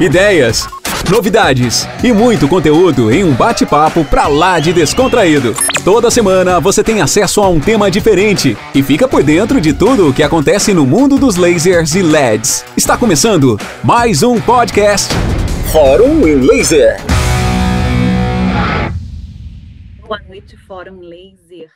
[0.00, 0.66] ideias,
[1.10, 5.54] novidades e muito conteúdo em um bate-papo pra lá de descontraído.
[5.84, 10.08] Toda semana você tem acesso a um tema diferente e fica por dentro de tudo
[10.08, 12.64] o que acontece no mundo dos lasers e LEDs.
[12.74, 15.12] Está começando mais um podcast
[15.70, 16.96] Fórum em Laser.
[20.00, 21.68] Boa noite, Fórum Laser.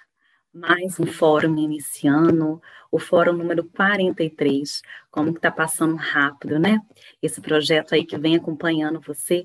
[0.54, 2.62] Mais um fórum iniciando,
[2.94, 4.80] o fórum número 43.
[5.10, 6.78] Como que tá passando rápido, né?
[7.20, 9.44] Esse projeto aí que vem acompanhando você,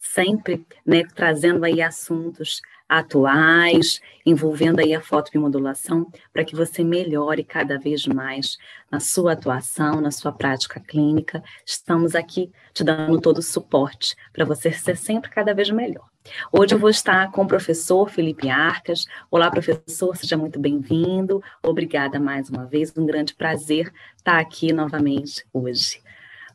[0.00, 7.78] sempre, né, trazendo aí assuntos atuais, envolvendo aí a fotobiomodulação, para que você melhore cada
[7.78, 8.58] vez mais
[8.90, 11.40] na sua atuação, na sua prática clínica.
[11.64, 16.08] Estamos aqui te dando todo o suporte para você ser sempre cada vez melhor.
[16.52, 19.06] Hoje eu vou estar com o professor Felipe Arcas.
[19.30, 21.42] Olá, professor, seja muito bem-vindo.
[21.62, 26.02] Obrigada mais uma vez, um grande prazer estar aqui novamente hoje.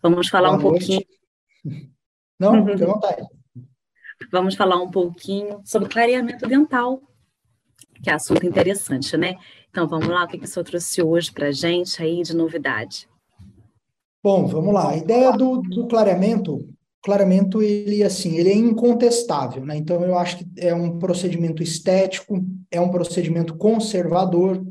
[0.02, 0.88] Vamos falar Boa um noite.
[0.88, 1.92] pouquinho.
[2.40, 3.28] Não, fique à vontade.
[4.32, 7.02] Vamos falar um pouquinho sobre clareamento dental,
[8.02, 9.36] que é assunto interessante, né?
[9.70, 12.36] Então, vamos lá, o que, que o senhor trouxe hoje para a gente aí de
[12.36, 13.08] novidade?
[14.24, 14.92] Bom, vamos lá.
[14.92, 16.73] A ideia do, do clareamento
[17.04, 19.76] clareamento ele assim ele é incontestável né?
[19.76, 24.64] Então eu acho que é um procedimento estético é um procedimento conservador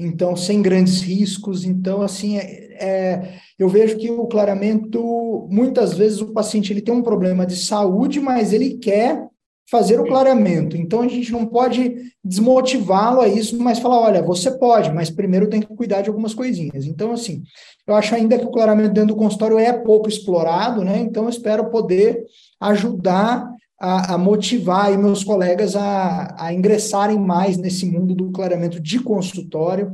[0.00, 1.64] então sem grandes riscos.
[1.64, 2.42] Então assim é,
[2.82, 7.56] é, eu vejo que o clareamento muitas vezes o paciente ele tem um problema de
[7.56, 9.29] saúde mas ele quer
[9.70, 10.76] fazer o clareamento.
[10.76, 15.48] Então a gente não pode desmotivá-lo a isso, mas falar, olha, você pode, mas primeiro
[15.48, 16.86] tem que cuidar de algumas coisinhas.
[16.86, 17.42] Então, assim,
[17.86, 20.98] eu acho ainda que o clareamento dentro do consultório é pouco explorado, né?
[20.98, 22.24] Então, eu espero poder
[22.60, 23.48] ajudar
[23.80, 29.90] a, a motivar meus colegas a, a ingressarem mais nesse mundo do clareamento de consultório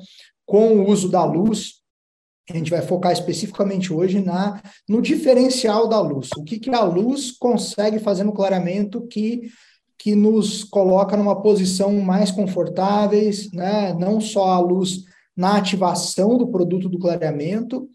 [0.47, 1.75] com o uso da luz,
[2.49, 6.29] a gente vai focar especificamente hoje na no diferencial da luz.
[6.37, 9.51] O que, que a luz consegue fazer no clareamento que
[9.99, 13.95] que nos coloca numa posição mais confortáveis, né?
[13.95, 15.05] não só a luz
[15.37, 17.89] na ativação do produto do clareamento,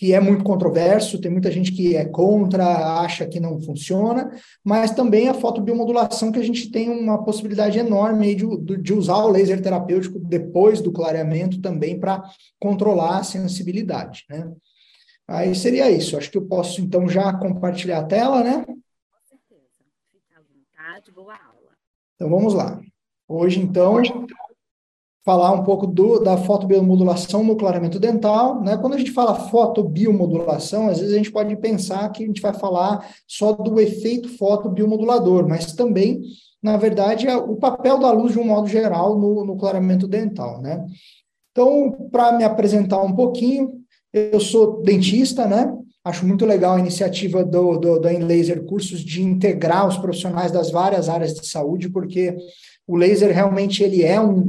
[0.00, 4.30] que é muito controverso, tem muita gente que é contra, acha que não funciona,
[4.64, 9.28] mas também a fotobiomodulação, que a gente tem uma possibilidade enorme de, de usar o
[9.28, 12.22] laser terapêutico depois do clareamento também para
[12.58, 14.50] controlar a sensibilidade, né?
[15.28, 16.16] Aí seria isso.
[16.16, 18.64] Acho que eu posso, então, já compartilhar a tela, né?
[20.74, 21.76] tarde, boa aula.
[22.14, 22.80] Então vamos lá.
[23.28, 24.00] Hoje, então,
[25.24, 28.62] falar um pouco do, da fotobiomodulação no clareamento dental.
[28.62, 28.76] Né?
[28.76, 32.54] Quando a gente fala fotobiomodulação, às vezes a gente pode pensar que a gente vai
[32.54, 36.22] falar só do efeito fotobiomodulador, mas também,
[36.62, 40.60] na verdade, é o papel da luz de um modo geral no, no clareamento dental.
[40.60, 40.84] Né?
[41.52, 43.72] Então, para me apresentar um pouquinho,
[44.12, 45.72] eu sou dentista, né?
[46.02, 50.70] Acho muito legal a iniciativa do, do, do Laser Cursos de integrar os profissionais das
[50.70, 52.34] várias áreas de saúde, porque
[52.86, 54.46] o laser realmente ele é um,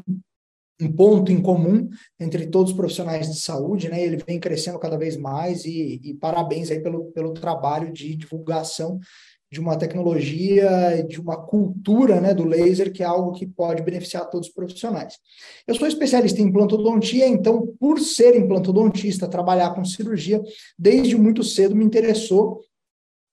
[0.81, 1.87] um ponto em comum
[2.19, 4.03] entre todos os profissionais de saúde, né?
[4.03, 8.99] Ele vem crescendo cada vez mais e, e parabéns aí pelo, pelo trabalho de divulgação
[9.51, 14.29] de uma tecnologia, de uma cultura né, do laser, que é algo que pode beneficiar
[14.29, 15.15] todos os profissionais.
[15.67, 20.41] Eu sou especialista em implantodontia, então, por ser implantodontista, trabalhar com cirurgia,
[20.79, 22.61] desde muito cedo me interessou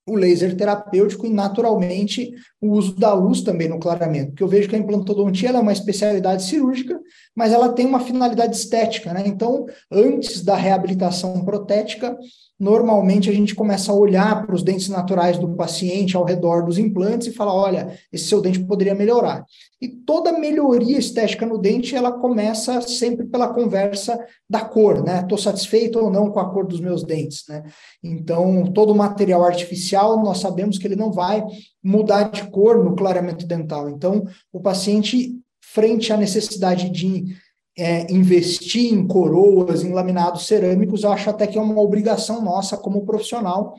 [0.09, 4.69] o laser terapêutico e, naturalmente, o uso da luz também no clareamento, porque eu vejo
[4.69, 6.99] que a implantodontia é uma especialidade cirúrgica,
[7.37, 9.23] mas ela tem uma finalidade estética, né?
[9.27, 12.17] Então, antes da reabilitação protética,
[12.59, 16.77] normalmente a gente começa a olhar para os dentes naturais do paciente ao redor dos
[16.77, 19.45] implantes e falar, olha, esse seu dente poderia melhorar.
[19.81, 24.19] E toda melhoria estética no dente, ela começa sempre pela conversa
[24.51, 25.21] da cor, né?
[25.21, 27.63] Estou satisfeito ou não com a cor dos meus dentes, né?
[28.03, 31.45] Então, todo material artificial, nós sabemos que ele não vai
[31.83, 33.89] mudar de cor no clareamento dental.
[33.89, 37.37] Então, o paciente, frente à necessidade de
[37.79, 42.77] é, investir em coroas, em laminados cerâmicos, eu acho até que é uma obrigação nossa
[42.77, 43.77] como profissional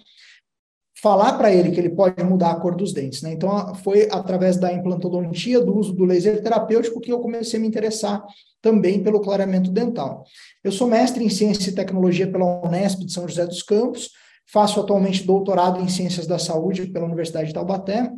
[1.02, 3.22] falar para ele que ele pode mudar a cor dos dentes.
[3.22, 3.34] Né?
[3.34, 7.68] Então, foi através da implantodontia, do uso do laser terapêutico, que eu comecei a me
[7.68, 8.24] interessar
[8.62, 10.24] também pelo clareamento dental.
[10.64, 14.12] Eu sou mestre em Ciência e Tecnologia pela Unesp de São José dos Campos,
[14.46, 18.12] faço atualmente doutorado em Ciências da Saúde pela Universidade de Taubaté,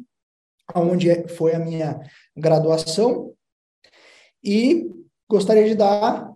[0.75, 1.99] onde foi a minha
[2.35, 3.31] graduação,
[4.43, 4.89] e
[5.31, 6.29] gostaria de dar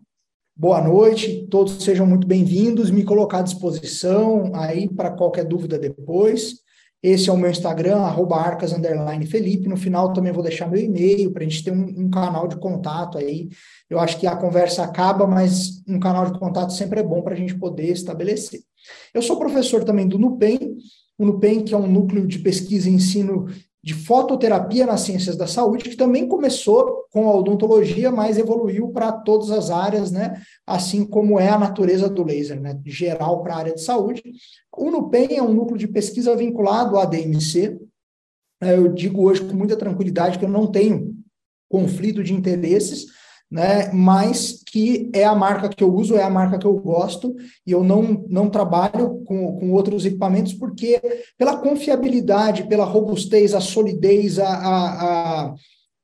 [0.56, 6.62] boa noite, todos sejam muito bem-vindos, me colocar à disposição aí para qualquer dúvida depois.
[7.04, 8.72] Esse é o meu Instagram, arroba arcas,
[9.30, 9.68] Felipe.
[9.68, 12.56] No final também vou deixar meu e-mail para a gente ter um, um, canal de
[12.56, 13.50] contato aí.
[13.90, 17.34] Eu acho que a conversa acaba, mas um canal de contato sempre é bom para
[17.34, 18.62] a gente poder estabelecer.
[19.14, 20.78] Eu sou professor também do NUPEM,
[21.18, 23.48] o NUPEM, que é um núcleo de pesquisa e ensino
[23.86, 29.12] de fototerapia nas ciências da saúde, que também começou com a odontologia, mas evoluiu para
[29.12, 30.42] todas as áreas, né?
[30.66, 32.82] Assim como é a natureza do laser, né?
[32.84, 34.24] Geral para a área de saúde.
[34.76, 37.80] O NUPEM é um núcleo de pesquisa vinculado à DMC.
[38.60, 41.14] Eu digo hoje com muita tranquilidade que eu não tenho
[41.70, 43.06] conflito de interesses,
[43.50, 43.92] né?
[43.94, 47.72] Mas que é a marca que eu uso, é a marca que eu gosto, e
[47.72, 51.02] eu não, não trabalho com, com outros equipamentos, porque
[51.38, 55.56] pela confiabilidade, pela robustez, a solidez, a, a,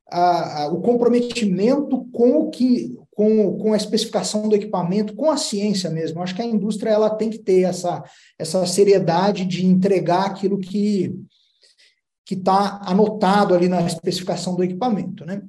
[0.10, 5.38] a, a o comprometimento com o que com, com a especificação do equipamento, com a
[5.38, 6.22] ciência mesmo.
[6.22, 8.04] Acho que a indústria ela tem que ter essa,
[8.40, 11.14] essa seriedade de entregar aquilo que,
[12.31, 15.42] que está anotado ali na especificação do equipamento, né?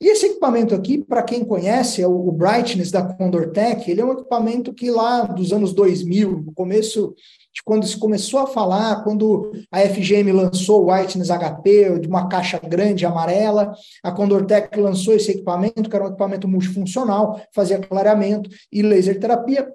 [0.00, 4.12] E esse equipamento aqui, para quem conhece, é o, Brightness da Condortech, ele é um
[4.12, 7.14] equipamento que lá dos anos 2000, no começo
[7.54, 12.26] de quando se começou a falar, quando a FGM lançou o Whiteness HP, de uma
[12.26, 18.48] caixa grande amarela, a Condortech lançou esse equipamento, que era um equipamento multifuncional, fazia clareamento
[18.72, 19.68] e laser terapia,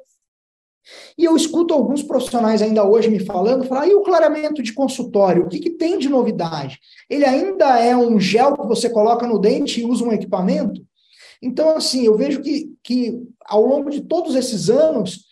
[1.18, 5.46] e eu escuto alguns profissionais ainda hoje me falando, falar, e o clareamento de consultório,
[5.46, 6.80] o que, que tem de novidade?
[7.10, 10.82] Ele ainda é um gel que você coloca no dente e usa um equipamento?
[11.42, 15.26] Então, assim, eu vejo que, que ao longo de todos esses anos,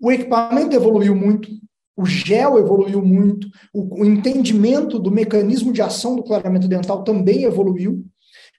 [0.00, 1.48] o equipamento evoluiu muito,
[1.96, 7.44] o gel evoluiu muito, o, o entendimento do mecanismo de ação do clareamento dental também
[7.44, 8.04] evoluiu,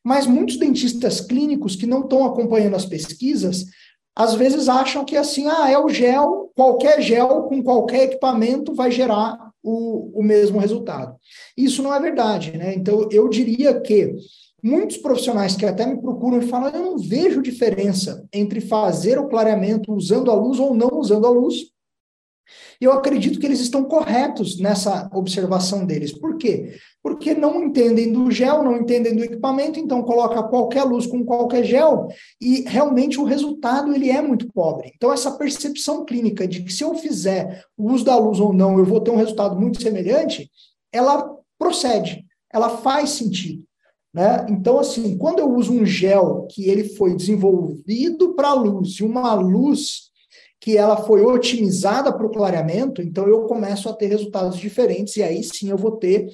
[0.03, 3.65] mas muitos dentistas clínicos que não estão acompanhando as pesquisas
[4.17, 8.89] às vezes acham que assim, ah, é o gel, qualquer gel com qualquer equipamento vai
[8.89, 11.15] gerar o, o mesmo resultado.
[11.55, 12.73] Isso não é verdade, né?
[12.73, 14.15] Então, eu diria que
[14.63, 19.27] muitos profissionais que até me procuram e falam, eu não vejo diferença entre fazer o
[19.27, 21.71] clareamento usando a luz ou não usando a luz,
[22.85, 26.11] eu acredito que eles estão corretos nessa observação deles.
[26.11, 26.77] Por quê?
[27.01, 31.63] Porque não entendem do gel, não entendem do equipamento, então coloca qualquer luz com qualquer
[31.63, 32.07] gel
[32.39, 34.91] e realmente o resultado ele é muito pobre.
[34.95, 38.77] Então essa percepção clínica de que se eu fizer o uso da luz ou não,
[38.77, 40.49] eu vou ter um resultado muito semelhante,
[40.91, 43.67] ela procede, ela faz sentido.
[44.13, 44.47] Né?
[44.49, 49.33] Então, assim, quando eu uso um gel que ele foi desenvolvido para luz e uma
[49.35, 50.06] luz
[50.59, 55.23] que ela foi otimizada para o clareamento, então eu começo a ter resultados diferentes, e
[55.23, 56.27] aí sim eu vou ter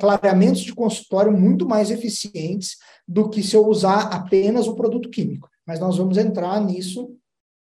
[0.00, 2.76] clareamentos de consultório muito mais eficientes
[3.06, 5.48] do que se eu usar apenas o produto químico.
[5.66, 7.10] Mas nós vamos entrar nisso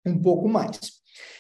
[0.05, 0.79] um pouco mais.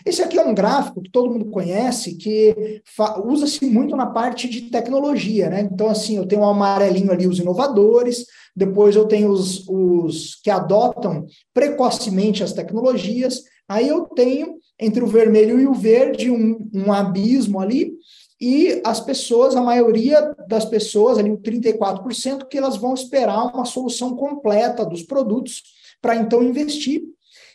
[0.05, 2.81] Esse aqui é um gráfico que todo mundo conhece, que
[3.25, 5.61] usa-se muito na parte de tecnologia, né?
[5.61, 10.49] Então, assim, eu tenho um amarelinho ali, os inovadores, depois eu tenho os, os que
[10.49, 16.93] adotam precocemente as tecnologias, Aí eu tenho entre o vermelho e o verde um, um
[16.93, 17.93] abismo ali,
[18.39, 24.15] e as pessoas, a maioria das pessoas, ali, 34%, que elas vão esperar uma solução
[24.15, 25.63] completa dos produtos
[25.99, 27.01] para então investir.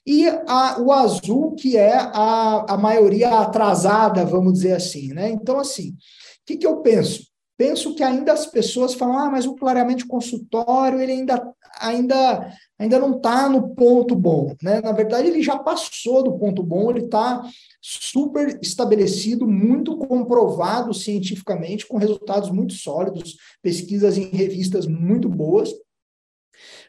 [0.05, 5.13] E a, o azul, que é a, a maioria atrasada, vamos dizer assim.
[5.13, 5.31] Né?
[5.31, 5.97] Então, assim, o
[6.45, 7.32] que, que eu penso?
[7.63, 12.99] Penso que ainda as pessoas falam, ah, mas o clareamento consultório, ele ainda, ainda ainda
[12.99, 14.53] não está no ponto bom.
[14.61, 14.81] Né?
[14.81, 17.49] Na verdade, ele já passou do ponto bom, ele está
[17.81, 25.73] super estabelecido, muito comprovado cientificamente, com resultados muito sólidos, pesquisas em revistas muito boas.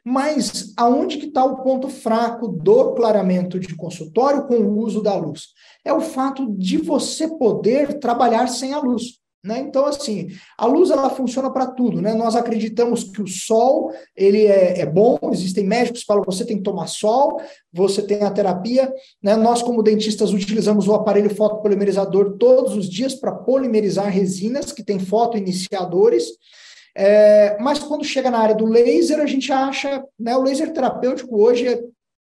[0.03, 5.15] Mas aonde que está o ponto fraco do clareamento de consultório com o uso da
[5.15, 5.49] luz?
[5.85, 9.21] É o fato de você poder trabalhar sem a luz.
[9.43, 9.59] Né?
[9.59, 12.01] Então, assim, a luz ela funciona para tudo.
[12.01, 12.13] Né?
[12.13, 16.57] Nós acreditamos que o sol ele é, é, bom, existem médicos que falam você tem
[16.57, 18.91] que tomar sol, você tem a terapia.
[19.21, 19.35] Né?
[19.35, 24.97] Nós, como dentistas, utilizamos o aparelho fotopolimerizador todos os dias para polimerizar resinas que têm
[24.97, 26.25] fotoiniciadores.
[26.95, 31.41] É, mas quando chega na área do laser, a gente acha, né, o laser terapêutico
[31.41, 31.81] hoje é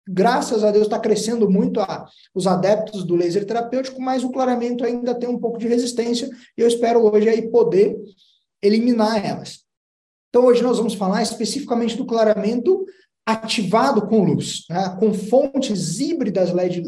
[0.08, 4.84] graças a Deus, está crescendo muito a, os adeptos do laser terapêutico, mas o clareamento
[4.84, 7.96] ainda tem um pouco de resistência e eu espero hoje aí poder
[8.62, 9.60] eliminar elas.
[10.28, 12.84] Então, hoje nós vamos falar especificamente do clareamento
[13.26, 16.82] ativado com luz, né, com fontes híbridas LED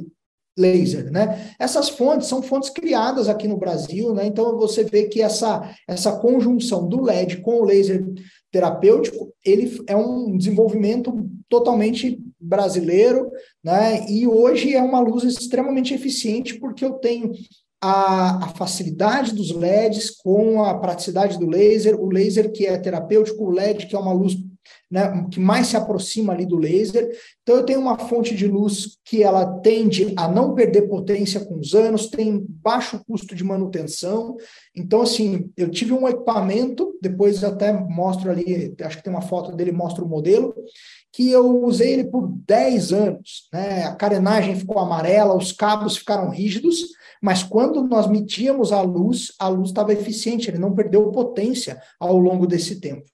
[0.56, 1.54] laser, né?
[1.58, 4.26] Essas fontes são fontes criadas aqui no Brasil, né?
[4.26, 8.04] Então você vê que essa essa conjunção do LED com o laser
[8.50, 13.30] terapêutico, ele é um desenvolvimento totalmente brasileiro,
[13.62, 14.04] né?
[14.08, 17.32] E hoje é uma luz extremamente eficiente porque eu tenho
[17.80, 23.44] a, a, facilidade dos LEDs com a praticidade do laser, o laser que é terapêutico,
[23.44, 24.36] o LED que é uma luz
[24.92, 27.10] né, que mais se aproxima ali do laser.
[27.42, 31.58] Então eu tenho uma fonte de luz que ela tende a não perder potência com
[31.58, 34.36] os anos, tem baixo custo de manutenção.
[34.76, 39.56] Então assim, eu tive um equipamento, depois até mostro ali, acho que tem uma foto
[39.56, 40.54] dele mostra o modelo,
[41.12, 43.84] que eu usei ele por 10 anos, né?
[43.84, 46.88] A carenagem ficou amarela, os cabos ficaram rígidos,
[47.20, 52.18] mas quando nós medíamos a luz, a luz estava eficiente, ele não perdeu potência ao
[52.18, 53.04] longo desse tempo.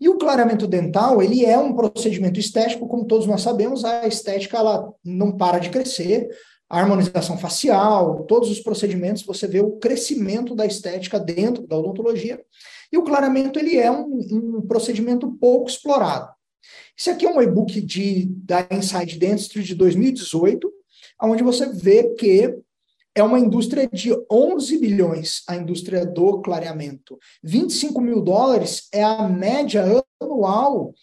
[0.00, 4.56] E o clareamento dental, ele é um procedimento estético, como todos nós sabemos, a estética
[4.56, 6.28] ela não para de crescer,
[6.68, 12.42] a harmonização facial, todos os procedimentos, você vê o crescimento da estética dentro da odontologia.
[12.90, 16.32] E o clareamento, ele é um, um procedimento pouco explorado.
[16.98, 20.72] Esse aqui é um e-book de, da Inside Dentistry de 2018,
[21.22, 22.54] onde você vê que
[23.14, 27.18] é uma indústria de 11 bilhões, a indústria do clareamento.
[27.42, 29.84] 25 mil dólares é a média
[30.20, 30.94] anual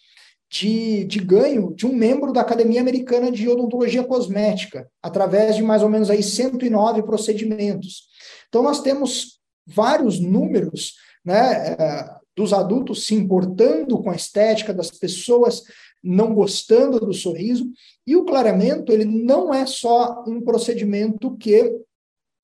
[0.50, 5.82] de, de ganho de um membro da Academia Americana de Odontologia Cosmética, através de mais
[5.82, 8.08] ou menos aí 109 procedimentos.
[8.48, 14.90] Então, nós temos vários números né, é, dos adultos se importando com a estética, das
[14.90, 15.62] pessoas
[16.02, 17.70] não gostando do sorriso,
[18.06, 21.80] e o clareamento, ele não é só um procedimento que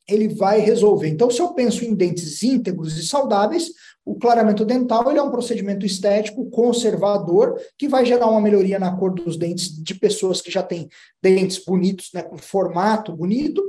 [0.08, 1.08] ele vai resolver.
[1.08, 3.70] Então, se eu penso em dentes íntegros e saudáveis,
[4.04, 8.96] o clareamento dental ele é um procedimento estético conservador que vai gerar uma melhoria na
[8.96, 10.88] cor dos dentes de pessoas que já têm
[11.20, 13.60] dentes bonitos, né, com formato bonito,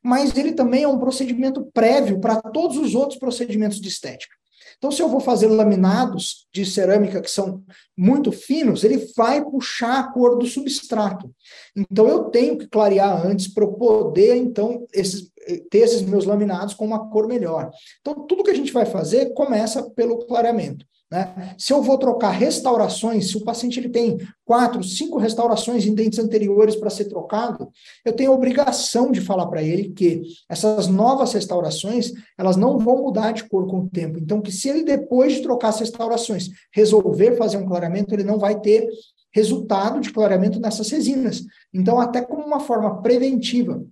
[0.00, 4.39] mas ele também é um procedimento prévio para todos os outros procedimentos de estética.
[4.80, 7.62] Então, se eu vou fazer laminados de cerâmica que são
[7.94, 11.30] muito finos, ele vai puxar a cor do substrato.
[11.76, 15.30] Então, eu tenho que clarear antes para poder, então, esses,
[15.70, 17.70] ter esses meus laminados com uma cor melhor.
[18.00, 20.86] Então, tudo que a gente vai fazer começa pelo clareamento.
[21.10, 21.54] Né?
[21.58, 26.20] Se eu vou trocar restaurações, se o paciente ele tem quatro, cinco restaurações em dentes
[26.20, 27.68] anteriores para ser trocado,
[28.04, 33.02] eu tenho a obrigação de falar para ele que essas novas restaurações elas não vão
[33.02, 34.18] mudar de cor com o tempo.
[34.18, 38.38] Então, que se ele depois de trocar as restaurações resolver fazer um clareamento, ele não
[38.38, 38.86] vai ter
[39.32, 41.42] resultado de clareamento nessas resinas.
[41.74, 43.84] Então, até como uma forma preventiva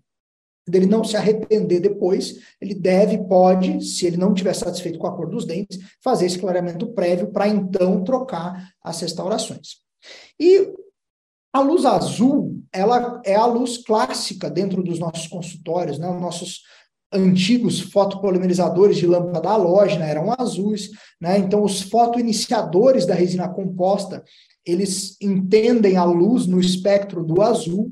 [0.71, 5.17] dele não se arrepender depois, ele deve, pode, se ele não estiver satisfeito com a
[5.17, 9.77] cor dos dentes, fazer esse clareamento prévio para então trocar as restaurações.
[10.39, 10.73] E
[11.53, 16.09] a luz azul, ela é a luz clássica dentro dos nossos consultórios, né?
[16.09, 16.63] Os nossos
[17.13, 21.39] antigos fotopolimerizadores de lâmpada halógena eram azuis, né?
[21.39, 24.23] Então os fotoiniciadores da resina composta,
[24.65, 27.91] eles entendem a luz no espectro do azul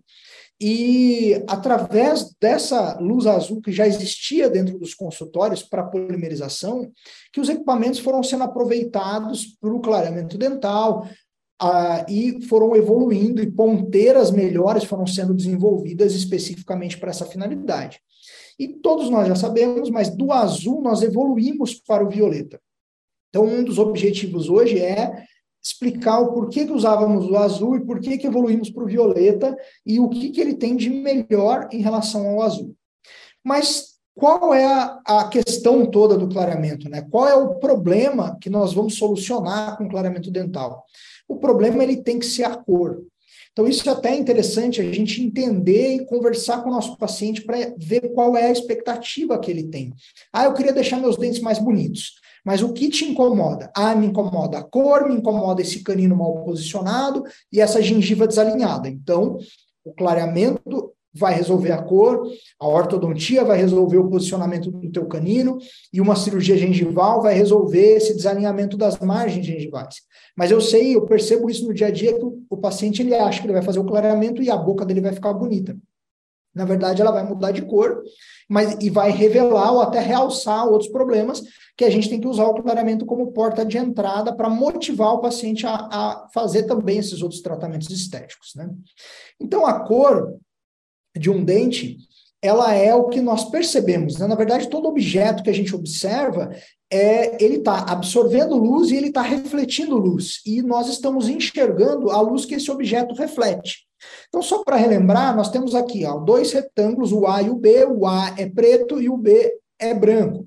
[0.60, 6.90] e através dessa luz azul que já existia dentro dos consultórios para polimerização,
[7.32, 11.06] que os equipamentos foram sendo aproveitados para o clareamento dental
[11.62, 18.00] uh, e foram evoluindo e ponteiras melhores foram sendo desenvolvidas especificamente para essa finalidade.
[18.58, 22.58] E todos nós já sabemos, mas do azul nós evoluímos para o violeta.
[23.28, 25.26] Então, um dos objetivos hoje é
[25.66, 29.98] explicar o porquê que usávamos o azul e por que evoluímos para o violeta e
[29.98, 32.72] o que, que ele tem de melhor em relação ao azul.
[33.42, 36.88] Mas qual é a, a questão toda do clareamento?
[36.88, 37.02] Né?
[37.10, 40.84] Qual é o problema que nós vamos solucionar com o clareamento dental?
[41.28, 43.02] O problema ele tem que ser a cor.
[43.56, 47.72] Então, isso é até interessante a gente entender e conversar com o nosso paciente para
[47.78, 49.94] ver qual é a expectativa que ele tem.
[50.30, 52.16] Ah, eu queria deixar meus dentes mais bonitos.
[52.44, 53.72] Mas o que te incomoda?
[53.74, 58.90] Ah, me incomoda a cor, me incomoda esse canino mal posicionado e essa gengiva desalinhada.
[58.90, 59.38] Então,
[59.82, 62.22] o clareamento vai resolver a cor,
[62.60, 65.58] a ortodontia vai resolver o posicionamento do teu canino
[65.92, 69.96] e uma cirurgia gengival vai resolver esse desalinhamento das margens gengivais.
[70.36, 73.14] Mas eu sei, eu percebo isso no dia a dia que o, o paciente ele
[73.14, 75.76] acha que ele vai fazer o clareamento e a boca dele vai ficar bonita.
[76.56, 78.02] Na verdade, ela vai mudar de cor,
[78.48, 81.42] mas e vai revelar ou até realçar outros problemas
[81.76, 85.20] que a gente tem que usar o clareamento como porta de entrada para motivar o
[85.20, 88.70] paciente a, a, fazer também esses outros tratamentos estéticos, né?
[89.38, 90.38] Então, a cor
[91.18, 91.98] de um dente,
[92.42, 94.18] ela é o que nós percebemos.
[94.18, 94.26] Né?
[94.26, 96.50] Na verdade, todo objeto que a gente observa,
[96.90, 100.40] é, ele está absorvendo luz e ele está refletindo luz.
[100.46, 103.86] E nós estamos enxergando a luz que esse objeto reflete.
[104.28, 107.84] Então, só para relembrar, nós temos aqui ó, dois retângulos, o A e o B.
[107.86, 110.40] O A é preto e o B é branco.
[110.40, 110.46] O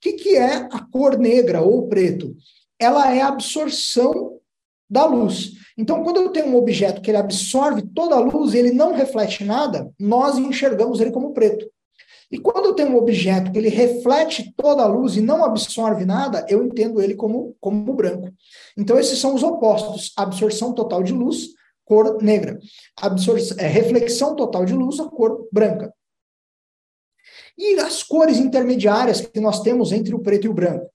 [0.00, 2.34] que, que é a cor negra ou preto?
[2.78, 4.38] Ela é a absorção
[4.88, 5.52] da luz.
[5.76, 8.94] Então, quando eu tenho um objeto que ele absorve toda a luz e ele não
[8.94, 11.70] reflete nada, nós enxergamos ele como preto.
[12.30, 16.04] E quando eu tenho um objeto que ele reflete toda a luz e não absorve
[16.04, 18.32] nada, eu entendo ele como, como branco.
[18.76, 21.48] Então, esses são os opostos: absorção total de luz,
[21.84, 22.58] cor negra.
[23.58, 25.92] É, reflexão total de luz, a cor branca.
[27.56, 30.90] E as cores intermediárias que nós temos entre o preto e o branco?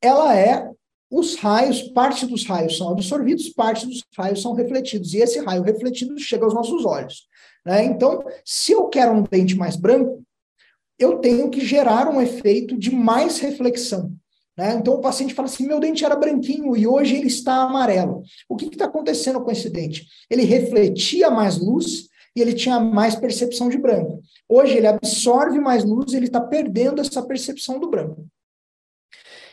[0.00, 0.70] Ela é
[1.10, 5.12] os raios, parte dos raios são absorvidos, parte dos raios são refletidos.
[5.12, 7.26] E esse raio refletido chega aos nossos olhos.
[7.66, 7.84] Né?
[7.84, 10.22] Então, se eu quero um dente mais branco,
[10.98, 14.12] eu tenho que gerar um efeito de mais reflexão.
[14.56, 14.74] Né?
[14.74, 18.22] Então, o paciente fala assim: meu dente era branquinho e hoje ele está amarelo.
[18.48, 20.06] O que está acontecendo com esse dente?
[20.30, 24.22] Ele refletia mais luz e ele tinha mais percepção de branco.
[24.48, 28.26] Hoje ele absorve mais luz e ele está perdendo essa percepção do branco.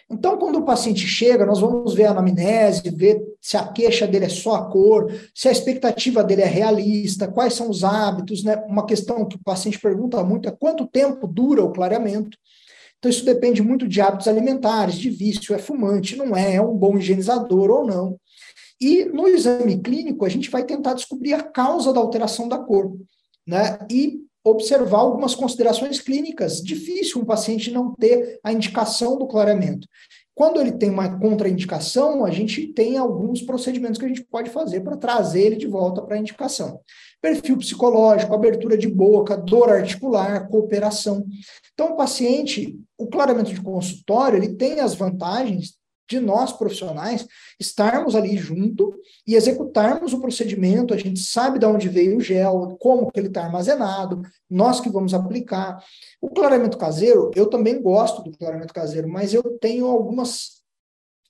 [0.09, 4.25] Então, quando o paciente chega, nós vamos ver a anamnese, ver se a queixa dele
[4.25, 8.55] é só a cor, se a expectativa dele é realista, quais são os hábitos, né?
[8.67, 12.37] Uma questão que o paciente pergunta muito é quanto tempo dura o clareamento.
[12.97, 16.75] Então, isso depende muito de hábitos alimentares, de vício, é fumante, não é, é um
[16.75, 18.17] bom higienizador ou não.
[18.79, 22.95] E no exame clínico, a gente vai tentar descobrir a causa da alteração da cor,
[23.45, 23.77] né?
[23.91, 26.61] E observar algumas considerações clínicas.
[26.61, 29.87] Difícil um paciente não ter a indicação do clareamento.
[30.37, 34.81] Quando ele tem uma contraindicação, a gente tem alguns procedimentos que a gente pode fazer
[34.81, 36.79] para trazer ele de volta para a indicação.
[37.19, 41.25] Perfil psicológico, abertura de boca, dor articular, cooperação.
[41.73, 45.75] Então, o paciente, o clareamento de consultório, ele tem as vantagens
[46.07, 47.27] de nós profissionais
[47.59, 48.93] estarmos ali junto
[49.25, 53.27] e executarmos o procedimento, a gente sabe de onde veio o gel, como que ele
[53.27, 55.83] está armazenado, nós que vamos aplicar.
[56.21, 60.56] O clareamento caseiro, eu também gosto do clareamento caseiro, mas eu tenho algumas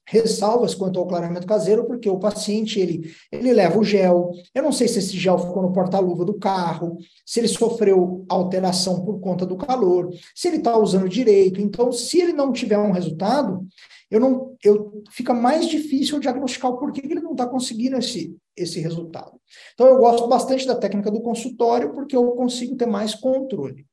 [0.07, 4.31] ressalvas quanto ao clareamento caseiro, porque o paciente ele, ele leva o gel.
[4.55, 9.03] Eu não sei se esse gel ficou no porta-luva do carro, se ele sofreu alteração
[9.03, 11.59] por conta do calor, se ele está usando direito.
[11.59, 13.67] Então, se ele não tiver um resultado,
[14.09, 18.33] eu não, eu fica mais difícil diagnosticar o porquê que ele não está conseguindo esse,
[18.55, 19.33] esse resultado.
[19.73, 23.86] Então, eu gosto bastante da técnica do consultório porque eu consigo ter mais controle.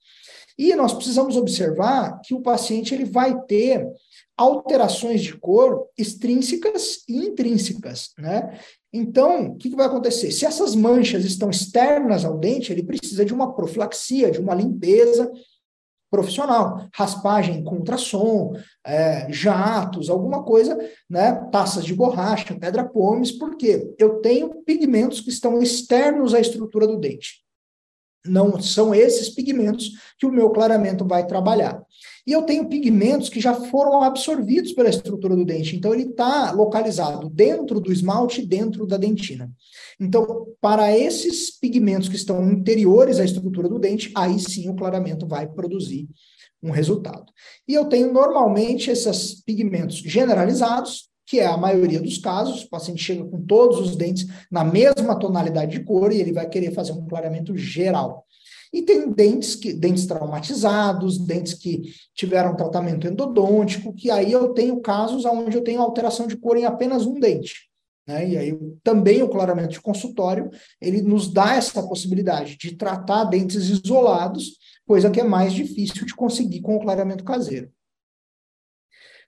[0.56, 3.86] E nós precisamos observar que o paciente ele vai ter
[4.36, 8.58] alterações de cor extrínsecas e intrínsecas, né?
[8.92, 10.30] Então, o que, que vai acontecer?
[10.30, 15.30] Se essas manchas estão externas ao dente, ele precisa de uma profilaxia, de uma limpeza
[16.14, 18.54] profissional, raspagem com ultrassom,
[18.86, 20.78] é, jatos, alguma coisa,
[21.10, 26.86] né, taças de borracha, pedra pomes, porque eu tenho pigmentos que estão externos à estrutura
[26.86, 27.43] do dente.
[28.26, 31.82] Não são esses pigmentos que o meu clareamento vai trabalhar.
[32.26, 36.52] E eu tenho pigmentos que já foram absorvidos pela estrutura do dente, então ele está
[36.52, 39.50] localizado dentro do esmalte, dentro da dentina.
[40.00, 45.26] Então, para esses pigmentos que estão interiores à estrutura do dente, aí sim o clareamento
[45.26, 46.08] vai produzir
[46.62, 47.26] um resultado.
[47.68, 53.02] E eu tenho normalmente esses pigmentos generalizados, que é a maioria dos casos, o paciente
[53.02, 56.92] chega com todos os dentes na mesma tonalidade de cor e ele vai querer fazer
[56.92, 58.26] um clareamento geral.
[58.72, 61.82] E tem dentes que dentes traumatizados, dentes que
[62.12, 66.64] tiveram tratamento endodôntico, que aí eu tenho casos onde eu tenho alteração de cor em
[66.64, 67.68] apenas um dente.
[68.06, 68.30] Né?
[68.30, 73.68] E aí também o clareamento de consultório, ele nos dá essa possibilidade de tratar dentes
[73.68, 77.70] isolados, coisa que é mais difícil de conseguir com o clareamento caseiro.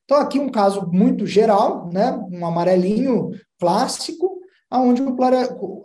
[0.07, 2.13] Então aqui um caso muito geral, né?
[2.31, 4.41] um amarelinho clássico,
[4.73, 5.03] onde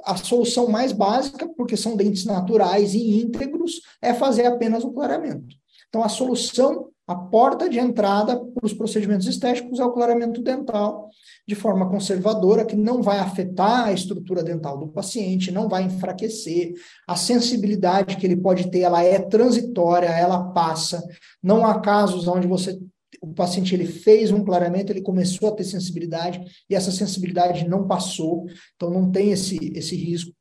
[0.05, 5.55] a solução mais básica, porque são dentes naturais e íntegros, é fazer apenas o clareamento.
[5.89, 11.09] Então a solução a porta de entrada para os procedimentos estéticos é o clareamento dental,
[11.45, 16.71] de forma conservadora, que não vai afetar a estrutura dental do paciente, não vai enfraquecer.
[17.05, 21.03] A sensibilidade que ele pode ter, ela é transitória, ela passa.
[21.43, 22.79] Não há casos onde você
[23.21, 27.87] o paciente ele fez um clareamento, ele começou a ter sensibilidade e essa sensibilidade não
[27.87, 30.33] passou, então não tem esse, esse risco.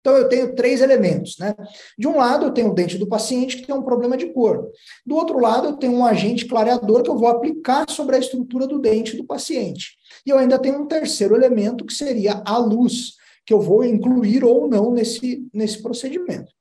[0.00, 1.54] Então, eu tenho três elementos, né?
[1.98, 4.70] De um lado, eu tenho o dente do paciente que tem um problema de cor.
[5.06, 8.66] Do outro lado, eu tenho um agente clareador que eu vou aplicar sobre a estrutura
[8.66, 9.96] do dente do paciente.
[10.26, 13.14] E eu ainda tenho um terceiro elemento, que seria a luz,
[13.46, 16.52] que eu vou incluir ou não nesse, nesse procedimento.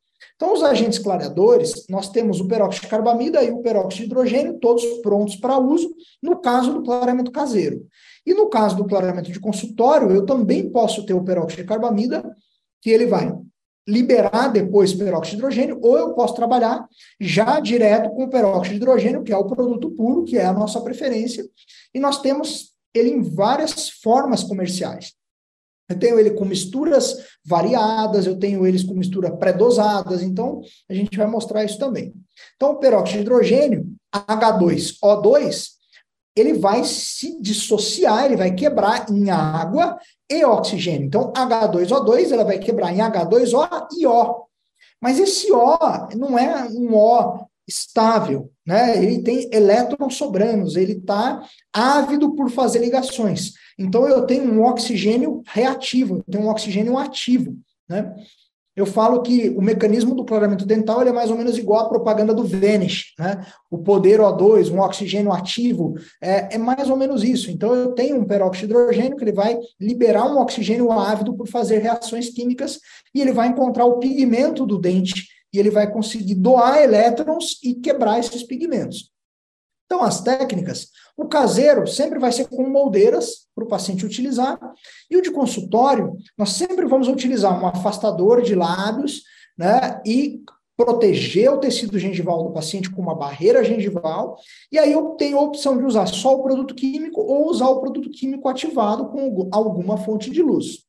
[0.43, 4.59] Então, os agentes clareadores, nós temos o peróxido de carbamida e o peróxido de hidrogênio,
[4.59, 7.87] todos prontos para uso, no caso do clareamento caseiro.
[8.25, 12.35] E no caso do clareamento de consultório, eu também posso ter o peróxido de carbamida
[12.81, 13.33] que ele vai
[13.87, 16.85] liberar depois peróxido de hidrogênio, ou eu posso trabalhar
[17.21, 20.51] já direto com o peróxido de hidrogênio, que é o produto puro, que é a
[20.51, 21.45] nossa preferência,
[21.93, 25.13] e nós temos ele em várias formas comerciais.
[25.89, 31.17] Eu tenho ele com misturas variadas, eu tenho eles com mistura pré-dosadas, então a gente
[31.17, 32.13] vai mostrar isso também.
[32.55, 35.73] Então, o peróxido de hidrogênio, H2O2,
[36.35, 39.97] ele vai se dissociar, ele vai quebrar em água
[40.29, 41.05] e oxigênio.
[41.05, 44.45] Então, H2O2, ela vai quebrar em H2O e O.
[45.01, 45.77] Mas esse O
[46.15, 49.03] não é um O estável, né?
[49.03, 53.53] Ele tem elétrons sobranos, ele está ávido por fazer ligações.
[53.77, 57.57] Então eu tenho um oxigênio reativo, eu tenho um oxigênio ativo,
[57.89, 58.13] né?
[58.75, 62.33] Eu falo que o mecanismo do clareamento dental é mais ou menos igual à propaganda
[62.33, 63.45] do Vanish, né?
[63.69, 67.51] O poder O2, um oxigênio ativo, é, é mais ou menos isso.
[67.51, 71.47] Então eu tenho um peróxido de hidrogênio que ele vai liberar um oxigênio ávido por
[71.47, 72.79] fazer reações químicas
[73.13, 77.75] e ele vai encontrar o pigmento do dente e ele vai conseguir doar elétrons e
[77.75, 79.11] quebrar esses pigmentos.
[79.85, 84.59] Então, as técnicas, o caseiro sempre vai ser com moldeiras para o paciente utilizar,
[85.09, 89.21] e o de consultório, nós sempre vamos utilizar um afastador de lábios,
[89.55, 90.41] né, e
[90.75, 94.35] proteger o tecido gengival do paciente com uma barreira gengival,
[94.71, 97.79] e aí eu tenho a opção de usar só o produto químico ou usar o
[97.79, 100.79] produto químico ativado com alguma fonte de luz.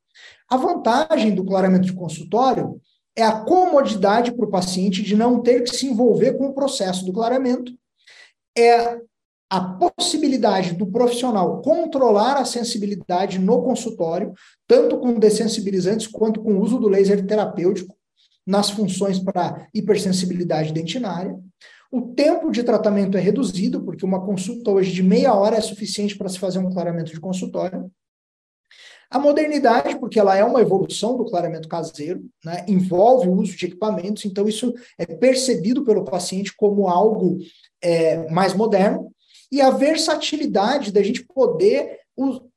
[0.48, 2.80] A vantagem do clareamento de consultório
[3.16, 7.04] é a comodidade para o paciente de não ter que se envolver com o processo
[7.04, 7.72] do clareamento,
[8.56, 8.98] é
[9.48, 14.32] a possibilidade do profissional controlar a sensibilidade no consultório,
[14.66, 17.94] tanto com dessensibilizantes quanto com o uso do laser terapêutico
[18.46, 21.38] nas funções para hipersensibilidade dentinária.
[21.90, 26.18] O tempo de tratamento é reduzido, porque uma consulta hoje de meia hora é suficiente
[26.18, 27.90] para se fazer um clareamento de consultório.
[29.14, 33.66] A modernidade, porque ela é uma evolução do clareamento caseiro, né, envolve o uso de
[33.66, 37.38] equipamentos, então isso é percebido pelo paciente como algo
[37.80, 39.12] é, mais moderno,
[39.52, 42.00] e a versatilidade da gente poder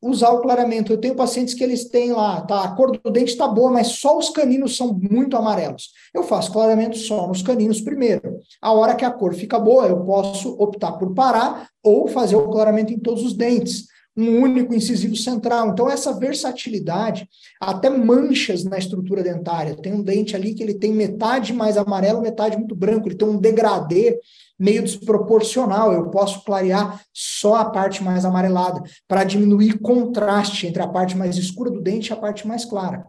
[0.01, 0.91] usar o clareamento.
[0.91, 3.89] Eu tenho pacientes que eles têm lá, tá, a cor do dente está boa, mas
[3.89, 5.91] só os caninos são muito amarelos.
[6.11, 8.39] Eu faço clareamento só nos caninos primeiro.
[8.59, 12.49] A hora que a cor fica boa, eu posso optar por parar ou fazer o
[12.49, 13.85] clareamento em todos os dentes
[14.17, 15.69] um único incisivo central.
[15.69, 17.29] Então, essa versatilidade,
[17.61, 19.75] até manchas na estrutura dentária.
[19.75, 23.27] Tem um dente ali que ele tem metade mais amarelo, metade muito branco, ele tem
[23.27, 24.19] um degradê
[24.59, 25.93] meio desproporcional.
[25.93, 31.37] Eu posso clarear só a parte mais amarelada, para diminuir contraste entre a parte mais
[31.37, 33.05] escura do dente e a parte mais clara.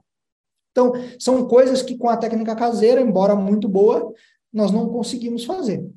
[0.73, 4.13] Então, são coisas que com a técnica caseira, embora muito boa,
[4.53, 5.89] nós não conseguimos fazer.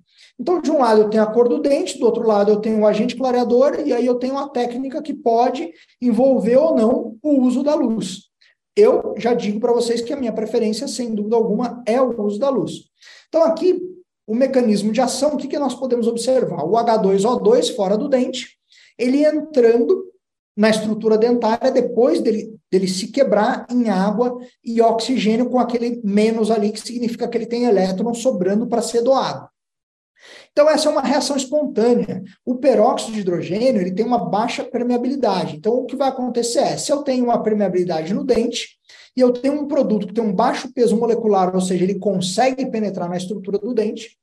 [0.42, 2.80] Então, de um lado eu tenho a cor do dente, do outro lado eu tenho
[2.80, 7.42] o agente clareador, e aí eu tenho uma técnica que pode envolver ou não o
[7.42, 8.24] uso da luz.
[8.76, 12.40] Eu já digo para vocês que a minha preferência, sem dúvida alguma, é o uso
[12.40, 12.72] da luz.
[13.30, 13.80] Então, aqui,
[14.26, 16.66] o mecanismo de ação, o que, que nós podemos observar?
[16.66, 18.58] O H2O2 fora do dente,
[18.98, 20.06] ele entrando
[20.58, 26.50] na estrutura dentária depois dele, dele se quebrar em água e oxigênio com aquele menos
[26.50, 29.51] ali, que significa que ele tem elétron sobrando para ser doado.
[30.52, 32.22] Então, essa é uma reação espontânea.
[32.46, 35.56] O peróxido de hidrogênio ele tem uma baixa permeabilidade.
[35.56, 38.78] Então, o que vai acontecer é, se eu tenho uma permeabilidade no dente,
[39.16, 42.66] e eu tenho um produto que tem um baixo peso molecular, ou seja, ele consegue
[42.70, 44.18] penetrar na estrutura do dente,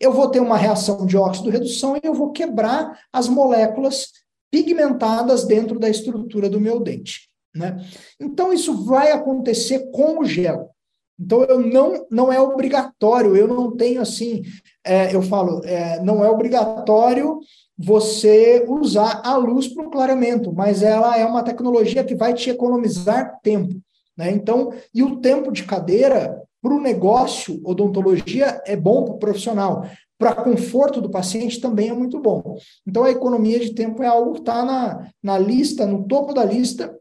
[0.00, 4.12] eu vou ter uma reação de óxido-redução e eu vou quebrar as moléculas
[4.50, 7.28] pigmentadas dentro da estrutura do meu dente.
[7.54, 7.84] Né?
[8.20, 10.70] Então, isso vai acontecer com o gel.
[11.18, 14.42] Então, eu não, não é obrigatório, eu não tenho assim,
[14.88, 17.40] é, eu falo, é, não é obrigatório
[17.76, 22.50] você usar a luz para o clareamento, mas ela é uma tecnologia que vai te
[22.50, 23.74] economizar tempo.
[24.16, 24.32] Né?
[24.32, 29.86] Então, e o tempo de cadeira para o negócio, odontologia, é bom para o profissional.
[30.18, 32.56] Para conforto do paciente também é muito bom.
[32.84, 36.44] Então, a economia de tempo é algo que está na, na lista, no topo da
[36.44, 36.98] lista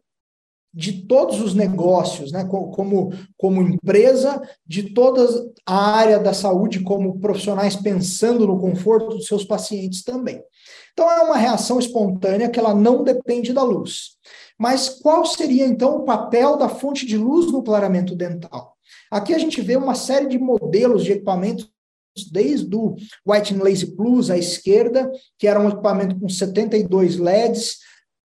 [0.78, 5.28] de todos os negócios, né, como, como empresa, de toda
[5.66, 10.40] a área da saúde, como profissionais pensando no conforto dos seus pacientes também.
[10.94, 14.18] Então, é uma reação espontânea que ela não depende da luz.
[14.56, 18.76] Mas qual seria, então, o papel da fonte de luz no clareamento dental?
[19.10, 21.72] Aqui a gente vê uma série de modelos de equipamentos
[22.32, 27.78] desde o White Lazy Plus à esquerda, que era um equipamento com 72 LEDs,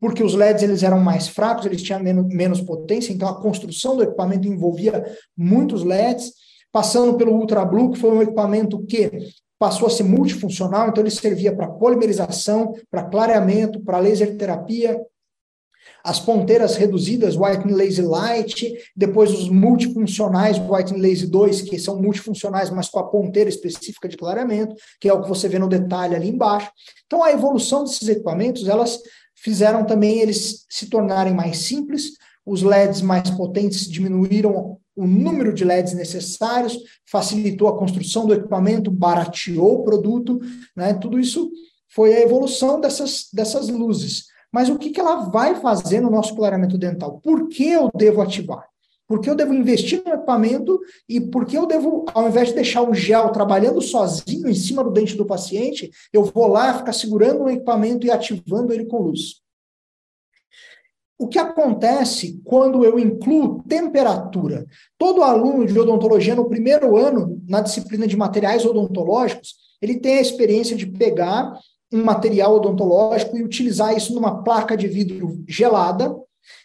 [0.03, 3.97] porque os LEDs eles eram mais fracos, eles tinham menos, menos potência, então a construção
[3.97, 5.05] do equipamento envolvia
[5.37, 6.33] muitos LEDs,
[6.73, 11.11] passando pelo Ultra Blue, que foi um equipamento que passou a ser multifuncional, então ele
[11.11, 15.01] servia para polimerização, para clareamento, para laser terapia,
[16.05, 22.71] as ponteiras reduzidas, White Lazy Light, depois os multifuncionais, White Lazy 2, que são multifuncionais,
[22.71, 26.17] mas com a ponteira específica de clareamento, que é o que você vê no detalhe
[26.17, 26.73] ali embaixo.
[27.07, 28.99] Então, a evolução desses equipamentos, elas
[29.43, 32.13] fizeram também eles se tornarem mais simples,
[32.47, 36.79] os LEDs mais potentes diminuíram o número de LEDs necessários,
[37.11, 40.39] facilitou a construção do equipamento, barateou o produto,
[40.77, 40.95] né?
[40.95, 41.51] Tudo isso
[41.89, 44.25] foi a evolução dessas, dessas luzes.
[44.53, 47.21] Mas o que, que ela vai fazer no nosso clareamento dental?
[47.21, 48.72] Por que eu devo ativar?
[49.07, 52.55] Por que eu devo investir no equipamento e por que eu devo, ao invés de
[52.55, 56.93] deixar o gel trabalhando sozinho em cima do dente do paciente, eu vou lá ficar
[56.93, 59.43] segurando o equipamento e ativando ele com luz?
[61.19, 64.67] O que acontece quando eu incluo temperatura?
[64.99, 70.21] Todo aluno de odontologia no primeiro ano, na disciplina de materiais odontológicos, ele tem a
[70.21, 71.57] experiência de pegar
[71.93, 76.13] um material odontológico e utilizar isso numa placa de vidro gelada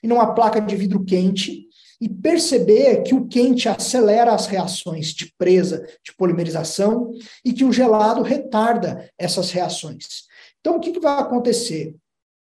[0.02, 1.66] e numa placa de vidro quente
[1.99, 7.12] e perceber que o quente acelera as reações de presa, de polimerização
[7.43, 10.25] e que o gelado retarda essas reações.
[10.60, 11.95] Então, o que, que vai acontecer?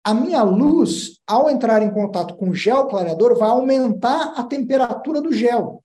[0.05, 5.23] a minha luz, ao entrar em contato com o gel clareador, vai aumentar a temperatura
[5.23, 5.83] do gel.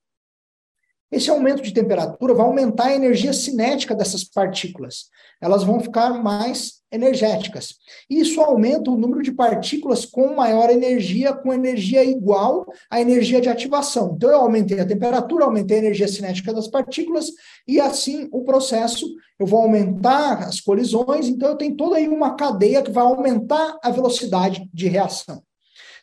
[1.12, 5.06] Esse aumento de temperatura vai aumentar a energia cinética dessas partículas.
[5.42, 7.76] Elas vão ficar mais energéticas.
[8.10, 13.50] Isso aumenta o número de partículas com maior energia, com energia igual à energia de
[13.50, 14.14] ativação.
[14.16, 17.32] Então, eu aumentei a temperatura, aumentei a energia cinética das partículas,
[17.68, 19.08] e assim o processo,
[19.40, 23.78] eu vou aumentar as colisões, então eu tenho toda aí uma cadeia que vai aumentar
[23.84, 25.42] a velocidade de reação.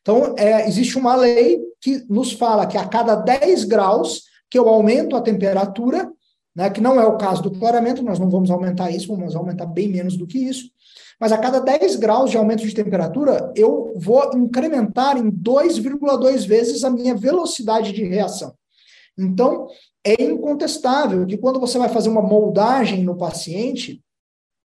[0.01, 4.69] Então, é, existe uma lei que nos fala que a cada 10 graus que eu
[4.69, 6.11] aumento a temperatura,
[6.55, 9.67] né, que não é o caso do clareamento, nós não vamos aumentar isso, vamos aumentar
[9.67, 10.71] bem menos do que isso,
[11.21, 16.85] mas a cada 10 graus de aumento de temperatura, eu vou incrementar em 2,2 vezes
[16.85, 18.55] a minha velocidade de reação.
[19.19, 19.67] Então,
[20.05, 24.03] é incontestável que quando você vai fazer uma moldagem no paciente,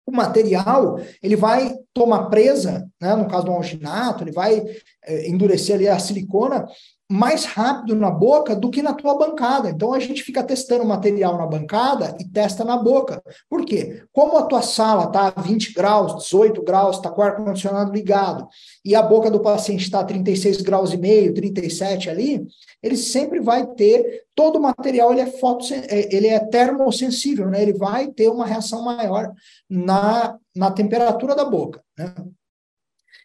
[0.06, 4.64] o material ele vai tomar presa, né, no caso do alginato, ele vai
[5.04, 6.66] é, endurecer ali a silicona
[7.10, 9.70] mais rápido na boca do que na tua bancada.
[9.70, 13.22] Então a gente fica testando material na bancada e testa na boca.
[13.48, 14.02] Por quê?
[14.12, 18.46] Como a tua sala está a 20 graus, 18 graus, está com o ar-condicionado ligado,
[18.84, 22.46] e a boca do paciente está a 36 graus e meio, 37 ali,
[22.82, 27.62] ele sempre vai ter, todo o material ele é, foto, é, ele é termossensível, né?
[27.62, 29.32] ele vai ter uma reação maior
[29.68, 31.82] na, na temperatura da boca.
[31.96, 32.14] Né?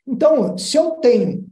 [0.08, 1.46] Então, se eu tenho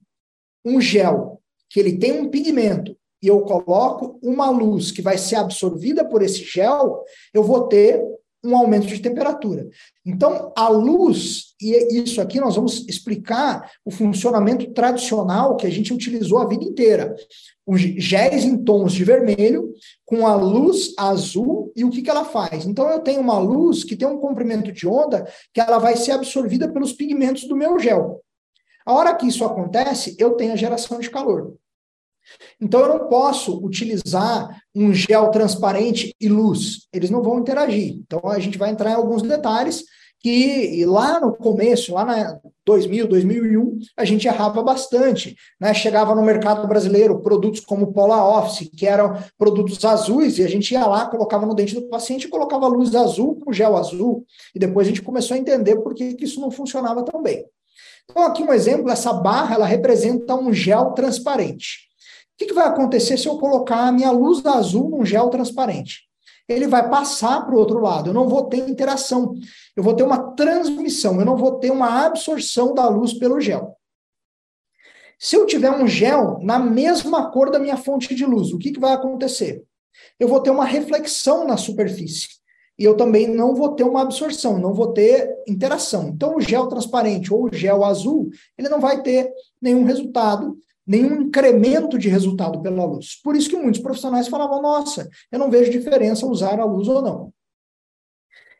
[0.63, 1.40] um gel
[1.71, 6.23] que ele tem um pigmento e eu coloco uma luz que vai ser absorvida por
[6.23, 7.03] esse gel,
[7.33, 8.01] eu vou ter
[8.43, 9.69] um aumento de temperatura.
[10.03, 15.93] Então, a luz, e isso aqui nós vamos explicar o funcionamento tradicional que a gente
[15.93, 17.15] utilizou a vida inteira.
[17.67, 19.71] Os géis em tons de vermelho,
[20.03, 22.65] com a luz azul, e o que, que ela faz?
[22.65, 26.13] Então, eu tenho uma luz que tem um comprimento de onda que ela vai ser
[26.13, 28.21] absorvida pelos pigmentos do meu gel.
[28.83, 31.53] A hora que isso acontece, eu tenho a geração de calor.
[32.59, 36.87] Então, eu não posso utilizar um gel transparente e luz.
[36.93, 37.95] Eles não vão interagir.
[37.95, 39.83] Então, a gente vai entrar em alguns detalhes
[40.21, 45.35] que lá no começo, lá na 2000, 2001, a gente errava bastante.
[45.59, 45.73] Né?
[45.73, 50.71] Chegava no mercado brasileiro produtos como Polar Office, que eram produtos azuis, e a gente
[50.71, 54.23] ia lá, colocava no dente do paciente e colocava luz azul com gel azul.
[54.53, 57.43] E depois a gente começou a entender por que isso não funcionava tão bem.
[58.09, 61.90] Então, aqui um exemplo, essa barra, ela representa um gel transparente
[62.41, 66.09] que, que vai acontecer se eu colocar a minha luz azul num gel transparente?
[66.49, 69.35] Ele vai passar para o outro lado, eu não vou ter interação,
[69.75, 73.77] eu vou ter uma transmissão, eu não vou ter uma absorção da luz pelo gel.
[75.19, 78.71] Se eu tiver um gel na mesma cor da minha fonte de luz, o que,
[78.71, 79.63] que vai acontecer?
[80.19, 82.27] Eu vou ter uma reflexão na superfície.
[82.77, 86.09] E eu também não vou ter uma absorção, não vou ter interação.
[86.09, 91.21] Então, o gel transparente ou o gel azul, ele não vai ter nenhum resultado nenhum
[91.21, 93.19] incremento de resultado pela luz.
[93.23, 97.01] Por isso que muitos profissionais falavam: nossa, eu não vejo diferença usar a luz ou
[97.01, 97.33] não.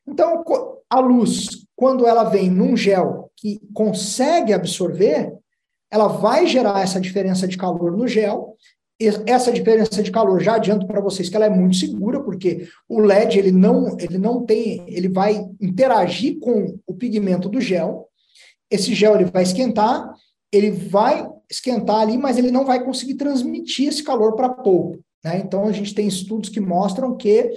[0.08, 0.44] Então,
[0.90, 5.34] a luz, quando ela vem num gel que consegue absorver,
[5.90, 8.56] ela vai gerar essa diferença de calor no gel.
[9.26, 13.00] Essa diferença de calor, já adianto para vocês que ela é muito segura, porque o
[13.00, 18.08] LED ele não, ele não tem, ele vai interagir com o pigmento do gel.
[18.70, 20.14] Esse gel ele vai esquentar,
[20.52, 25.00] ele vai esquentar ali, mas ele não vai conseguir transmitir esse calor para a polpa.
[25.24, 25.40] Né?
[25.40, 27.52] Então, a gente tem estudos que mostram que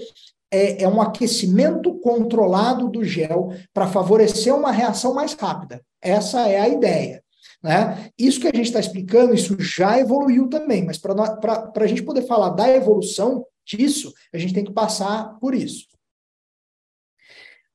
[0.50, 5.85] é, é um aquecimento controlado do gel para favorecer uma reação mais rápida.
[6.00, 7.24] Essa é a ideia.
[7.62, 8.11] Né?
[8.18, 12.26] Isso que a gente está explicando, isso já evoluiu também, mas para a gente poder
[12.26, 15.87] falar da evolução disso, a gente tem que passar por isso.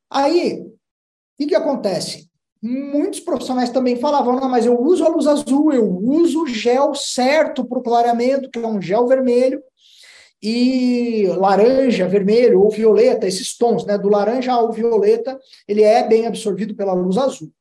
[0.10, 0.78] Aí, o
[1.38, 2.29] que, que acontece?
[2.62, 6.94] Muitos profissionais também falavam, não, mas eu uso a luz azul, eu uso o gel
[6.94, 9.62] certo para o clareamento, que é um gel vermelho,
[10.42, 16.28] e laranja, vermelho ou violeta, esses tons, né, do laranja ao violeta, ele é bem
[16.28, 17.52] absorvido pela luz azul.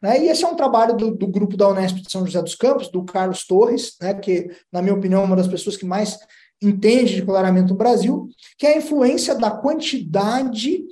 [0.00, 0.24] Né?
[0.24, 2.88] E esse é um trabalho do, do, grupo da Unesp de São José dos Campos,
[2.88, 6.18] do Carlos Torres, né, que, na minha opinião, é uma das pessoas que mais
[6.60, 10.84] entende de clareamento no Brasil, que é a influência da quantidade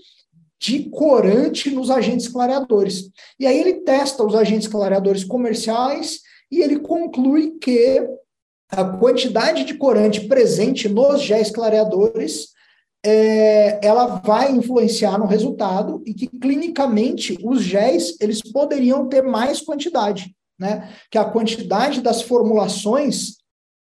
[0.60, 3.10] de corante nos agentes clareadores.
[3.38, 6.20] E aí ele testa os agentes clareadores comerciais
[6.52, 8.06] e ele conclui que
[8.70, 12.50] a quantidade de corante presente nos géis clareadores
[13.04, 19.62] é, ela vai influenciar no resultado e que clinicamente os géis eles poderiam ter mais
[19.62, 20.92] quantidade, né?
[21.10, 23.39] Que a quantidade das formulações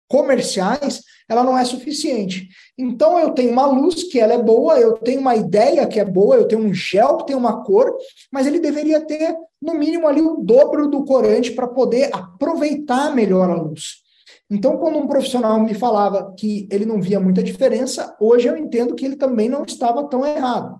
[0.09, 2.49] comerciais ela não é suficiente.
[2.75, 6.05] Então eu tenho uma luz que ela é boa, eu tenho uma ideia que é
[6.05, 7.95] boa, eu tenho um gel que tem uma cor,
[8.31, 13.49] mas ele deveria ter no mínimo ali o dobro do corante para poder aproveitar melhor
[13.49, 14.01] a luz.
[14.49, 18.95] Então, quando um profissional me falava que ele não via muita diferença, hoje eu entendo
[18.95, 20.79] que ele também não estava tão errado.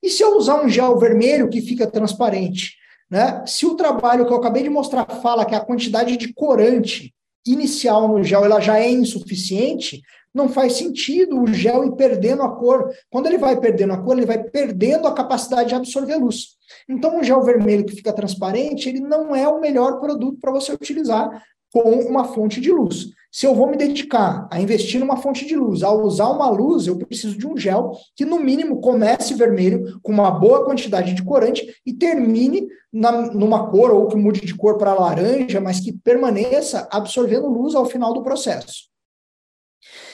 [0.00, 2.76] E se eu usar um gel vermelho que fica transparente?
[3.10, 3.44] Né?
[3.46, 7.13] Se o trabalho que eu acabei de mostrar fala que a quantidade de corante
[7.46, 10.02] inicial no gel ela já é insuficiente,
[10.34, 12.90] não faz sentido o gel ir perdendo a cor.
[13.08, 16.56] Quando ele vai perdendo a cor, ele vai perdendo a capacidade de absorver luz.
[16.88, 20.72] Então, o gel vermelho que fica transparente, ele não é o melhor produto para você
[20.72, 23.10] utilizar com uma fonte de luz.
[23.34, 26.86] Se eu vou me dedicar a investir numa fonte de luz, a usar uma luz,
[26.86, 31.24] eu preciso de um gel que, no mínimo, comece vermelho, com uma boa quantidade de
[31.24, 35.92] corante, e termine na, numa cor, ou que mude de cor para laranja, mas que
[35.92, 38.84] permaneça absorvendo luz ao final do processo.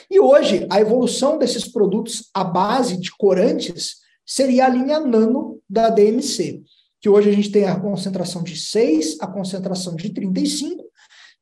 [0.09, 5.91] E hoje, a evolução desses produtos à base de corantes seria a linha nano da
[5.91, 6.63] DMC,
[6.99, 10.90] que hoje a gente tem a concentração de 6, a concentração de 35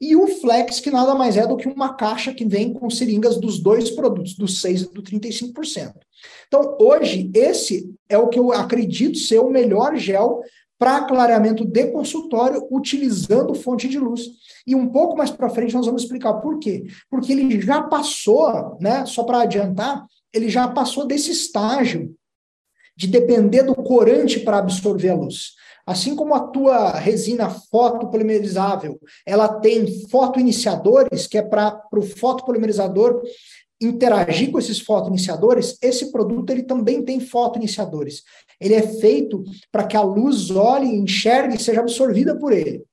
[0.01, 3.37] e o Flex, que nada mais é do que uma caixa que vem com seringas
[3.37, 5.93] dos dois produtos, do 6% e do 35%.
[6.47, 10.41] Então, hoje, esse é o que eu acredito ser o melhor gel
[10.77, 14.21] para clareamento de consultório utilizando fonte de luz.
[14.65, 16.85] E um pouco mais para frente nós vamos explicar por quê.
[17.09, 22.15] Porque ele já passou, né, só para adiantar, ele já passou desse estágio
[22.95, 25.53] de depender do corante para absorver a luz.
[25.89, 33.23] Assim como a tua resina fotopolimerizável, ela tem fotoiniciadores, que é para o fotopolimerizador
[33.81, 38.21] interagir com esses fotoiniciadores, esse produto ele também tem fotoiniciadores.
[38.61, 42.85] Ele é feito para que a luz olhe, enxergue e seja absorvida por ele.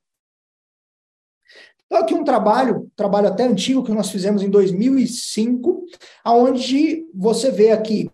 [1.85, 5.85] Então, aqui um trabalho, trabalho até antigo que nós fizemos em 2005,
[6.24, 8.11] aonde você vê aqui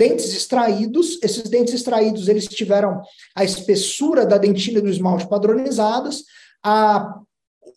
[0.00, 1.18] dentes extraídos.
[1.22, 3.02] Esses dentes extraídos, eles tiveram
[3.36, 6.24] a espessura da dentina do esmalte padronizadas,
[6.64, 7.20] a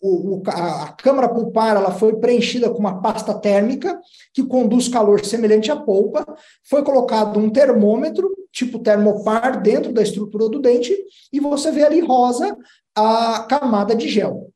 [0.06, 3.98] o, a, a, câmara pulpar ela foi preenchida com uma pasta térmica
[4.34, 6.26] que conduz calor semelhante à polpa.
[6.62, 10.94] Foi colocado um termômetro, tipo termopar, dentro da estrutura do dente,
[11.32, 12.54] e você vê ali rosa
[12.94, 14.50] a camada de gel.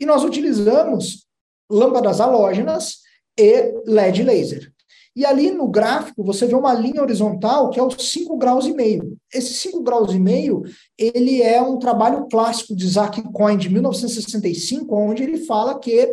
[0.00, 1.26] E nós utilizamos
[1.70, 2.98] lâmpadas halógenas
[3.38, 4.72] e LED laser.
[5.14, 8.72] E ali no gráfico você vê uma linha horizontal que é os 5 graus e
[8.72, 9.16] meio.
[9.32, 10.62] Esse 5 graus e meio,
[10.96, 16.12] ele é um trabalho clássico de Isaac Cohen de 1965, onde ele fala que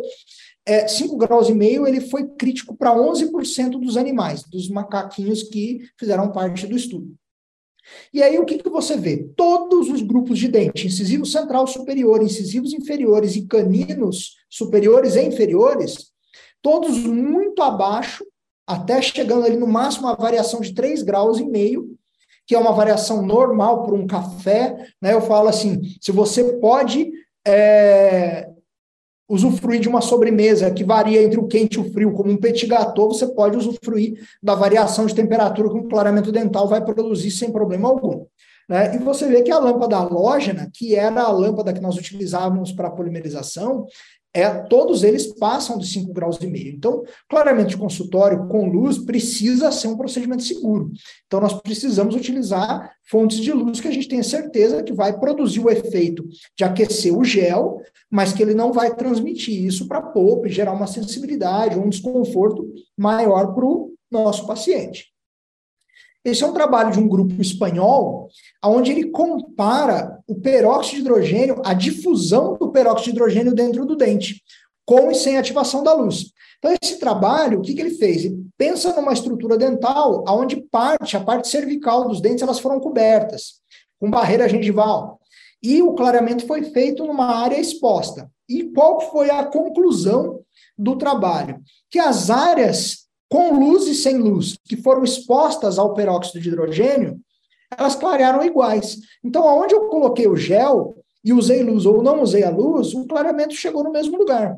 [0.66, 5.80] é, 5 graus e meio ele foi crítico para 11% dos animais, dos macaquinhos que
[5.96, 7.14] fizeram parte do estudo.
[8.12, 9.28] E aí o que, que você vê?
[9.36, 16.10] Todos os grupos de dente, incisivo central superior, incisivos inferiores e caninos superiores e inferiores,
[16.60, 18.24] todos muito abaixo
[18.66, 21.96] até chegando ali no máximo uma variação de 3 graus e meio,
[22.46, 25.12] que é uma variação normal para um café, né?
[25.12, 27.10] Eu falo assim, se você pode
[27.46, 28.48] é,
[29.28, 32.66] usufruir de uma sobremesa que varia entre o quente e o frio, como um petit
[32.66, 37.50] gâteau, você pode usufruir da variação de temperatura que um clareamento dental vai produzir sem
[37.50, 38.26] problema algum.
[38.68, 38.96] Né?
[38.96, 42.90] E você vê que a lâmpada halógena, que era a lâmpada que nós utilizávamos para
[42.90, 43.86] polimerização,
[44.36, 46.74] é, todos eles passam de 5 graus e meio.
[46.74, 50.92] Então, claramente, o consultório com luz precisa ser um procedimento seguro.
[51.26, 55.60] Então, nós precisamos utilizar fontes de luz que a gente tenha certeza que vai produzir
[55.60, 56.22] o efeito
[56.54, 60.52] de aquecer o gel, mas que ele não vai transmitir isso para a polpa e
[60.52, 65.15] gerar uma sensibilidade, um desconforto maior para o nosso paciente.
[66.26, 68.28] Esse é um trabalho de um grupo espanhol,
[68.64, 73.94] onde ele compara o peróxido de hidrogênio, a difusão do peróxido de hidrogênio dentro do
[73.94, 74.42] dente,
[74.84, 76.32] com e sem ativação da luz.
[76.58, 78.24] Então, esse trabalho, o que, que ele fez?
[78.24, 83.60] Ele pensa numa estrutura dental, onde parte, a parte cervical dos dentes, elas foram cobertas
[84.00, 85.20] com barreira gengival.
[85.62, 88.28] e o clareamento foi feito numa área exposta.
[88.48, 90.40] E qual foi a conclusão
[90.76, 91.60] do trabalho?
[91.88, 97.20] Que as áreas com luz e sem luz, que foram expostas ao peróxido de hidrogênio,
[97.76, 98.98] elas clarearam iguais.
[99.24, 103.06] Então, aonde eu coloquei o gel e usei luz ou não usei a luz, o
[103.06, 104.56] clareamento chegou no mesmo lugar.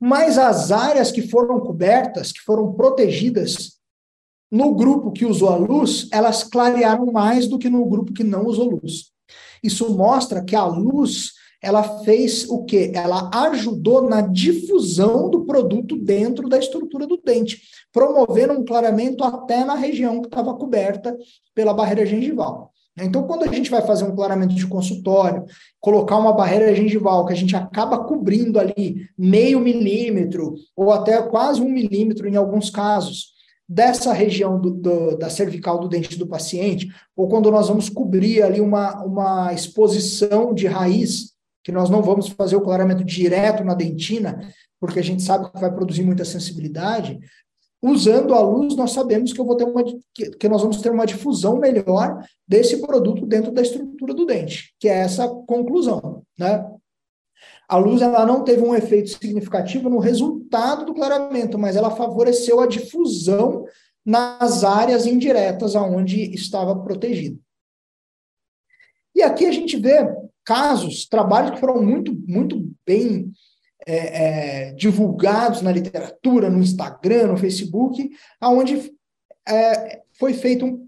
[0.00, 3.78] Mas as áreas que foram cobertas, que foram protegidas
[4.50, 8.46] no grupo que usou a luz, elas clarearam mais do que no grupo que não
[8.46, 9.12] usou luz.
[9.62, 11.33] Isso mostra que a luz
[11.64, 12.92] ela fez o quê?
[12.94, 17.62] Ela ajudou na difusão do produto dentro da estrutura do dente,
[17.92, 21.16] promovendo um clareamento até na região que estava coberta
[21.54, 22.70] pela barreira gengival.
[22.96, 25.44] Então, quando a gente vai fazer um clareamento de consultório,
[25.80, 31.60] colocar uma barreira gengival que a gente acaba cobrindo ali meio milímetro ou até quase
[31.60, 33.34] um milímetro em alguns casos,
[33.68, 38.42] dessa região do, do, da cervical do dente do paciente, ou quando nós vamos cobrir
[38.42, 41.33] ali uma, uma exposição de raiz,
[41.64, 44.38] que nós não vamos fazer o clareamento direto na dentina,
[44.78, 47.18] porque a gente sabe que vai produzir muita sensibilidade,
[47.82, 49.82] usando a luz, nós sabemos que eu vou ter uma
[50.14, 54.88] que, nós vamos ter uma difusão melhor desse produto dentro da estrutura do dente, que
[54.88, 56.64] é essa conclusão, né?
[57.66, 62.60] A luz ela não teve um efeito significativo no resultado do clareamento, mas ela favoreceu
[62.60, 63.64] a difusão
[64.04, 67.40] nas áreas indiretas aonde estava protegido.
[69.14, 70.06] E aqui a gente vê
[70.44, 73.32] casos, trabalhos que foram muito, muito bem
[73.86, 73.96] é,
[74.68, 78.92] é, divulgados na literatura, no Instagram, no Facebook, aonde
[79.46, 80.86] é, foi feita um,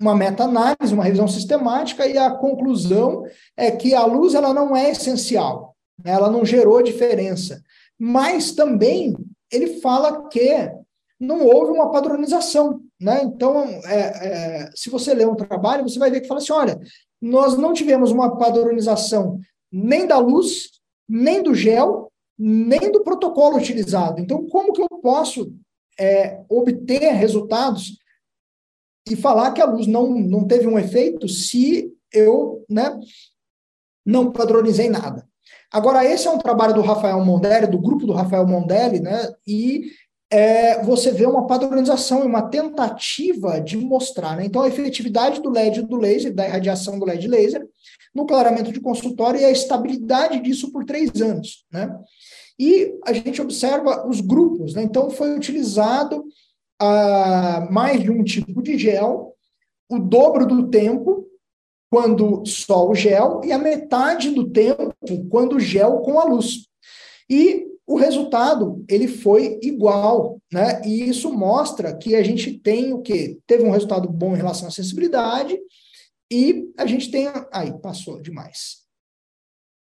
[0.00, 3.24] uma meta-análise, uma revisão sistemática, e a conclusão
[3.56, 5.70] é que a luz ela não é essencial
[6.04, 6.12] né?
[6.12, 7.62] ela não gerou diferença.
[7.98, 9.14] Mas também
[9.50, 10.72] ele fala que
[11.18, 12.80] não houve uma padronização.
[12.98, 13.22] Né?
[13.24, 16.78] Então, é, é, se você ler um trabalho, você vai ver que fala assim: olha,
[17.20, 19.38] nós não tivemos uma padronização
[19.70, 20.70] nem da luz,
[21.08, 24.20] nem do gel, nem do protocolo utilizado.
[24.20, 25.52] Então, como que eu posso
[25.98, 27.98] é, obter resultados
[29.08, 32.98] e falar que a luz não, não teve um efeito se eu né,
[34.04, 35.28] não padronizei nada?
[35.72, 39.32] Agora, esse é um trabalho do Rafael Mondelli, do grupo do Rafael Mondelli, né?
[39.46, 39.92] E
[40.30, 44.44] é, você vê uma padronização e uma tentativa de mostrar, né?
[44.44, 47.66] Então, a efetividade do LED do laser, da irradiação do LED laser,
[48.14, 51.92] no clareamento de consultório e a estabilidade disso por três anos, né?
[52.58, 54.84] E a gente observa os grupos, né?
[54.84, 56.24] Então, foi utilizado
[56.80, 59.34] ah, mais de um tipo de gel,
[59.90, 61.26] o dobro do tempo,
[61.90, 64.94] quando só o gel e a metade do tempo
[65.28, 66.68] quando o gel com a luz.
[67.28, 70.80] E o resultado ele foi igual, né?
[70.86, 73.40] E isso mostra que a gente tem o quê?
[73.48, 75.58] Teve um resultado bom em relação à sensibilidade
[76.30, 78.86] e a gente tem aí passou demais.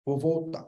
[0.04, 0.68] Vou voltar.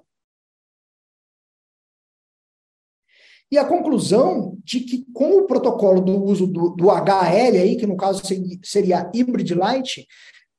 [3.51, 7.88] E a conclusão de que com o protocolo do uso do, do HL aí, que
[7.88, 8.21] no caso
[8.63, 10.07] seria Hybrid Light,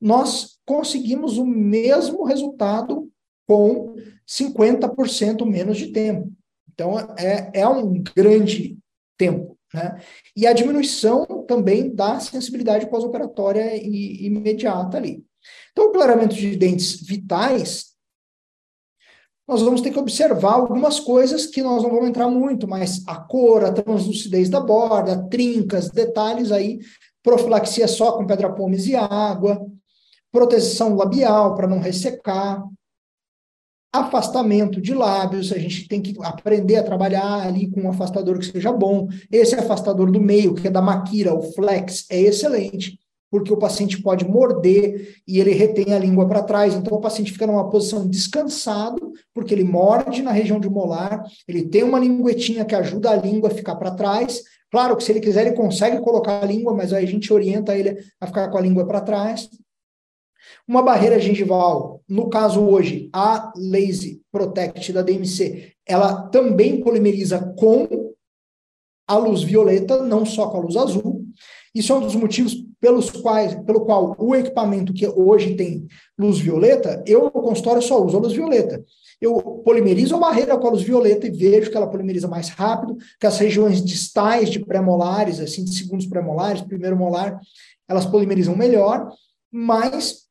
[0.01, 3.09] nós conseguimos o mesmo resultado
[3.47, 3.95] com
[4.27, 6.36] 50% menos de tempo.
[6.77, 8.79] Então, é, é um grande
[9.17, 9.57] tempo.
[9.73, 9.99] Né?
[10.37, 15.25] E a diminuição também da sensibilidade pós-operatória imediata ali.
[15.73, 17.87] Então, o clareamento de dentes vitais,
[19.49, 23.17] nós vamos ter que observar algumas coisas que nós não vamos entrar muito, mas a
[23.17, 26.79] cor, a translucidez da borda, trincas, detalhes aí,
[27.23, 29.67] profilaxia só com pedra pomes e água,
[30.31, 32.63] proteção labial para não ressecar,
[33.93, 38.47] afastamento de lábios, a gente tem que aprender a trabalhar ali com um afastador que
[38.47, 39.09] seja bom.
[39.31, 42.99] Esse afastador do meio, que é da maquira, o flex, é excelente,
[43.31, 47.33] porque o paciente pode morder e ele retém a língua para trás, então o paciente
[47.33, 52.65] fica numa posição descansado, porque ele morde na região de molar, ele tem uma linguetinha
[52.65, 54.43] que ajuda a língua a ficar para trás.
[54.71, 57.77] Claro que se ele quiser, ele consegue colocar a língua, mas aí a gente orienta
[57.77, 59.49] ele a ficar com a língua para trás.
[60.67, 68.15] Uma barreira gengival, no caso hoje, a Lazy Protect da DMC, ela também polimeriza com
[69.07, 71.25] a luz violeta, não só com a luz azul.
[71.75, 75.87] Isso é um dos motivos pelos quais, pelo qual o equipamento que hoje tem
[76.19, 78.85] luz violeta, eu no consultório só uso a luz violeta.
[79.21, 82.97] Eu polimerizo a barreira com a luz violeta e vejo que ela polimeriza mais rápido,
[83.19, 87.39] que as regiões distais de pré-molares, assim, de segundos pré-molares, primeiro molar,
[87.89, 89.11] elas polimerizam melhor,
[89.51, 90.26] mas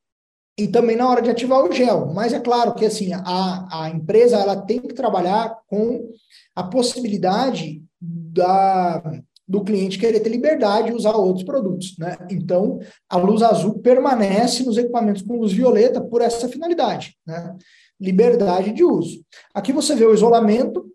[0.58, 2.14] e também na hora de ativar o gel.
[2.14, 6.10] Mas é claro que assim a, a empresa ela tem que trabalhar com
[6.56, 9.02] a possibilidade da
[9.48, 12.18] do cliente querer ter liberdade de usar outros produtos, né?
[12.32, 17.56] Então, a luz azul permanece nos equipamentos com luz violeta por essa finalidade, né?
[18.00, 19.24] Liberdade de uso.
[19.54, 20.92] Aqui você vê o isolamento.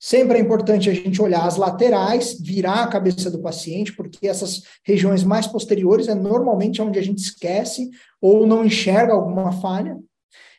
[0.00, 4.62] Sempre é importante a gente olhar as laterais, virar a cabeça do paciente, porque essas
[4.84, 7.90] regiões mais posteriores é normalmente onde a gente esquece
[8.20, 9.98] ou não enxerga alguma falha.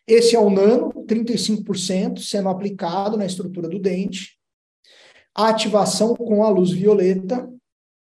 [0.05, 4.39] Esse é o nano, 35% sendo aplicado na estrutura do dente
[5.39, 7.49] a ativação com a luz violeta.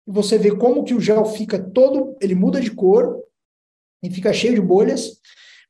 [0.04, 3.22] Você vê como que o gel fica todo, ele muda de cor
[4.02, 5.20] e fica cheio de bolhas,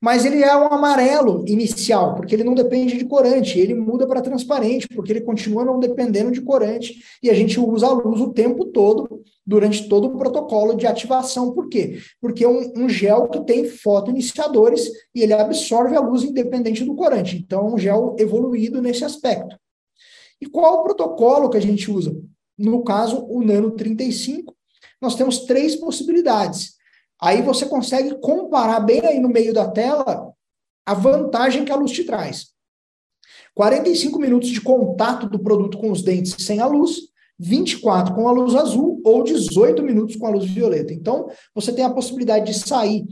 [0.03, 4.21] mas ele é um amarelo inicial, porque ele não depende de corante, ele muda para
[4.21, 8.33] transparente, porque ele continua não dependendo de corante, e a gente usa a luz o
[8.33, 11.53] tempo todo, durante todo o protocolo de ativação.
[11.53, 12.01] Por quê?
[12.21, 16.97] Porque é um, um gel que tem fotoiniciadores e ele absorve a luz independente do
[16.97, 17.37] corante.
[17.37, 19.57] Então, é um gel evoluído nesse aspecto.
[20.41, 22.13] E qual o protocolo que a gente usa?
[22.59, 24.53] No caso, o Nano 35,
[25.01, 26.75] nós temos três possibilidades.
[27.23, 30.33] Aí você consegue comparar bem aí no meio da tela
[30.85, 32.49] a vantagem que a luz te traz.
[33.55, 36.97] 45 minutos de contato do produto com os dentes sem a luz,
[37.39, 40.93] 24 com a luz azul ou 18 minutos com a luz violeta.
[40.93, 43.05] Então, você tem a possibilidade de sair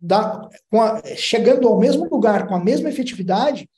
[0.00, 3.68] da, a, chegando ao mesmo lugar com a mesma efetividade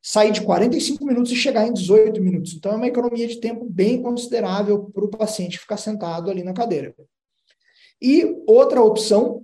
[0.00, 2.54] sair de 45 minutos e chegar em 18 minutos.
[2.54, 6.54] Então, é uma economia de tempo bem considerável para o paciente ficar sentado ali na
[6.54, 6.94] cadeira.
[8.00, 9.42] E outra opção,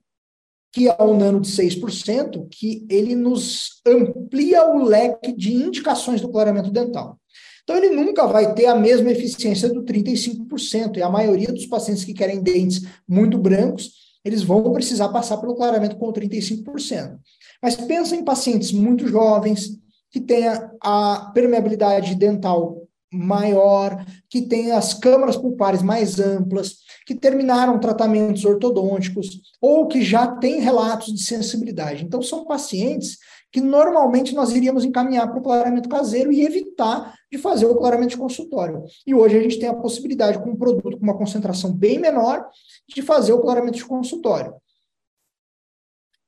[0.73, 6.29] que é o nano de 6%, que ele nos amplia o leque de indicações do
[6.29, 7.19] clareamento dental.
[7.63, 12.05] Então, ele nunca vai ter a mesma eficiência do 35%, e a maioria dos pacientes
[12.05, 13.93] que querem dentes muito brancos,
[14.25, 17.19] eles vão precisar passar pelo clareamento com 35%.
[17.63, 19.79] Mas pensa em pacientes muito jovens,
[20.11, 22.83] que tenha a permeabilidade dental
[23.13, 30.27] maior, que tenha as câmaras pulpares mais amplas, que terminaram tratamentos ortodônticos ou que já
[30.27, 32.05] têm relatos de sensibilidade.
[32.05, 33.19] Então, são pacientes
[33.53, 38.11] que normalmente nós iríamos encaminhar para o clareamento caseiro e evitar de fazer o clareamento
[38.11, 38.83] de consultório.
[39.07, 42.49] E hoje a gente tem a possibilidade, com um produto com uma concentração bem menor,
[42.89, 44.55] de fazer o clareamento de consultório.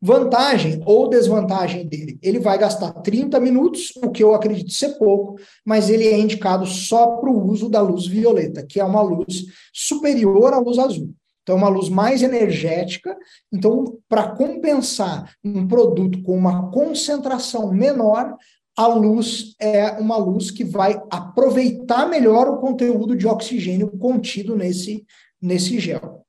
[0.00, 2.18] Vantagem ou desvantagem dele?
[2.22, 6.66] Ele vai gastar 30 minutos, o que eu acredito ser pouco, mas ele é indicado
[6.66, 11.14] só para o uso da luz violeta, que é uma luz superior à luz azul.
[11.42, 13.16] Então, é uma luz mais energética.
[13.52, 18.36] Então, para compensar um produto com uma concentração menor,
[18.76, 25.06] a luz é uma luz que vai aproveitar melhor o conteúdo de oxigênio contido nesse,
[25.40, 26.25] nesse gel.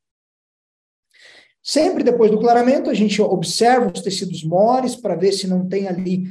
[1.68, 5.86] Sempre depois do clareamento, a gente observa os tecidos moles para ver se não tem
[5.86, 6.24] ali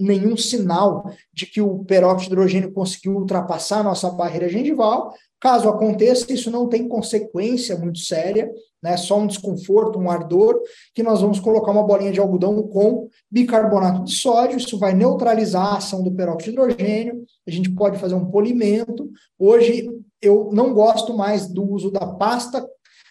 [0.00, 5.14] nenhum sinal de que o peróxido de hidrogênio conseguiu ultrapassar a nossa barreira gengival.
[5.38, 8.50] Caso aconteça, isso não tem consequência muito séria,
[8.82, 8.96] né?
[8.96, 10.60] Só um desconforto, um ardor,
[10.92, 15.74] que nós vamos colocar uma bolinha de algodão com bicarbonato de sódio, isso vai neutralizar
[15.74, 17.24] a ação do peróxido de hidrogênio.
[17.46, 19.08] A gente pode fazer um polimento.
[19.38, 19.88] Hoje
[20.20, 22.66] eu não gosto mais do uso da pasta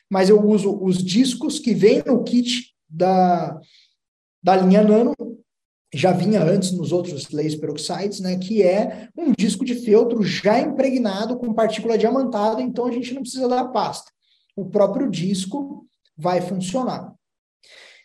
[0.10, 3.60] mas eu uso os discos que vêm no kit da,
[4.42, 5.14] da linha Nano,
[5.94, 10.60] já vinha antes nos outros laser peroxides, né, que é um disco de feltro já
[10.60, 14.12] impregnado com partícula diamantada, então a gente não precisa da pasta.
[14.56, 15.86] O próprio disco
[16.16, 17.14] vai funcionar.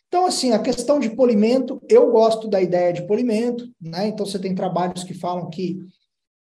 [0.06, 4.08] Então, assim, a questão de polimento, eu gosto da ideia de polimento, né?
[4.08, 5.78] Então, você tem trabalhos que falam que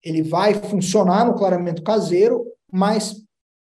[0.03, 3.23] ele vai funcionar no clareamento caseiro, mas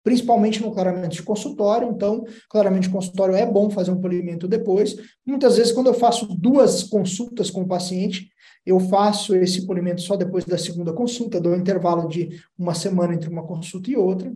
[0.03, 1.89] principalmente no clareamento de consultório.
[1.89, 4.95] Então, clareamento de consultório é bom fazer um polimento depois.
[5.25, 8.29] Muitas vezes, quando eu faço duas consultas com o paciente,
[8.65, 13.13] eu faço esse polimento só depois da segunda consulta, dou um intervalo de uma semana
[13.13, 14.33] entre uma consulta e outra.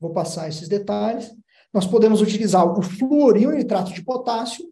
[0.00, 1.34] Vou passar esses detalhes.
[1.72, 4.64] Nós podemos utilizar o fluor e o nitrato de potássio.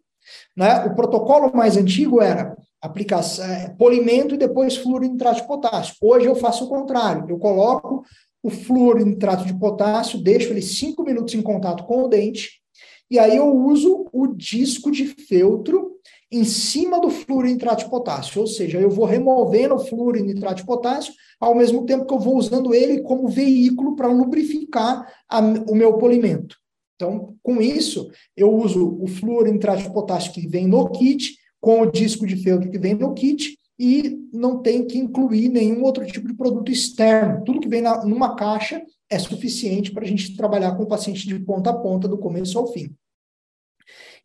[0.55, 0.85] Né?
[0.85, 5.95] O protocolo mais antigo era aplicação, é, polimento e depois fluor e nitrato de potássio.
[6.01, 7.25] Hoje eu faço o contrário.
[7.29, 8.03] Eu coloco
[8.43, 12.61] o fluorinitrato de potássio, deixo ele cinco minutos em contato com o dente,
[13.09, 15.93] e aí eu uso o disco de feltro
[16.31, 21.13] em cima do fluorinitrato de potássio, ou seja, eu vou removendo o fluorinitrato de potássio,
[21.39, 25.93] ao mesmo tempo que eu vou usando ele como veículo para lubrificar a, o meu
[25.97, 26.57] polimento.
[26.95, 31.91] Então, com isso, eu uso o fluorinitrato de potássio que vem no kit, com o
[31.91, 36.25] disco de feltro que vem no kit, e não tem que incluir nenhum outro tipo
[36.25, 37.43] de produto externo.
[37.43, 41.27] Tudo que vem na, numa caixa é suficiente para a gente trabalhar com o paciente
[41.27, 42.95] de ponta a ponta, do começo ao fim.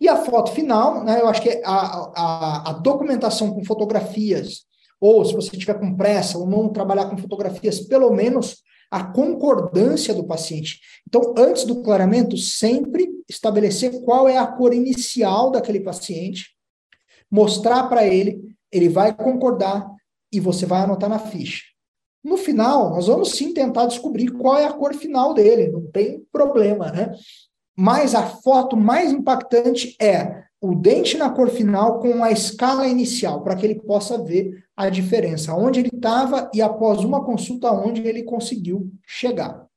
[0.01, 4.61] E a foto final, né, eu acho que a, a, a documentação com fotografias,
[5.01, 10.15] ou se você tiver com pressa, ou não trabalhar com fotografias, pelo menos a concordância
[10.15, 10.79] do paciente.
[11.05, 16.51] Então, antes do clareamento, sempre estabelecer qual é a cor inicial daquele paciente,
[17.29, 19.89] mostrar para ele, ele vai concordar
[20.33, 21.63] e você vai anotar na ficha.
[22.23, 26.27] No final, nós vamos sim tentar descobrir qual é a cor final dele, não tem
[26.33, 27.15] problema, né?
[27.77, 33.43] Mas a foto mais impactante é o dente na cor final com a escala inicial,
[33.43, 38.07] para que ele possa ver a diferença, onde ele estava e após uma consulta, onde
[38.07, 39.68] ele conseguiu chegar.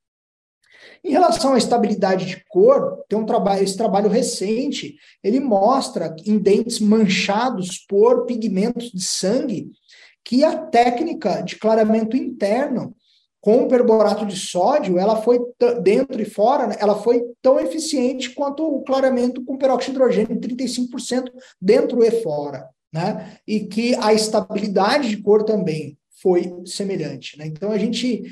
[1.04, 6.38] Em relação à estabilidade de cor, tem um trabalho, esse trabalho recente, ele mostra em
[6.38, 9.72] dentes manchados por pigmentos de sangue
[10.24, 12.95] que a técnica de clareamento interno
[13.41, 15.39] com perborato de sódio, ela foi
[15.82, 20.39] dentro e fora, né, ela foi tão eficiente quanto o clareamento com peróxido de hidrogênio,
[20.39, 23.39] 35% dentro e fora, né?
[23.47, 27.47] E que a estabilidade de cor também foi semelhante, né?
[27.47, 28.26] Então a gente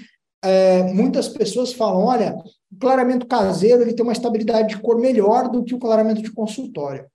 [0.43, 2.35] é, muitas pessoas falam, olha,
[2.71, 6.31] o clareamento caseiro ele tem uma estabilidade de cor melhor do que o clareamento de
[6.31, 7.07] consultório.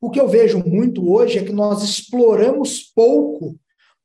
[0.00, 3.58] O que eu vejo muito hoje é que nós exploramos pouco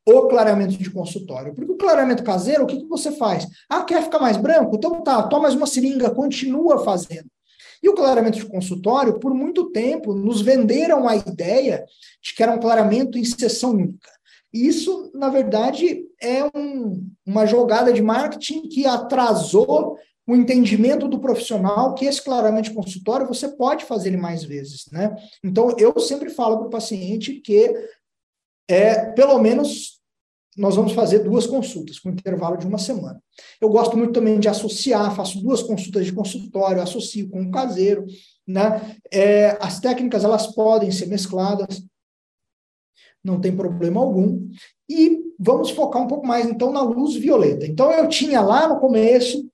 [0.08, 1.54] o clareamento de consultório.
[1.54, 3.48] Porque o clareamento caseiro, o que, que você faz?
[3.70, 4.76] Ah, quer ficar mais branco?
[4.76, 7.30] Então tá, toma mais uma seringa, continua fazendo.
[7.82, 11.86] E o clareamento de consultório, por muito tempo, nos venderam a ideia
[12.22, 14.10] de que era um clareamento em sessão única.
[14.54, 19.98] E isso, na verdade, é um, uma jogada de marketing que atrasou
[20.28, 24.86] o entendimento do profissional que esse clareamento de consultório você pode fazer ele mais vezes,
[24.92, 25.16] né?
[25.44, 27.72] Então, eu sempre falo para o paciente que
[28.68, 29.96] é, pelo menos
[30.58, 33.22] nós vamos fazer duas consultas, com intervalo de uma semana.
[33.60, 38.06] Eu gosto muito também de associar, faço duas consultas de consultório, associo com o caseiro,
[38.48, 38.98] né?
[39.12, 41.84] É, as técnicas, elas podem ser mescladas,
[43.24, 44.48] não tem problema algum.
[44.90, 47.66] E vamos focar um pouco mais, então, na luz violeta.
[47.66, 49.46] Então, eu tinha lá no começo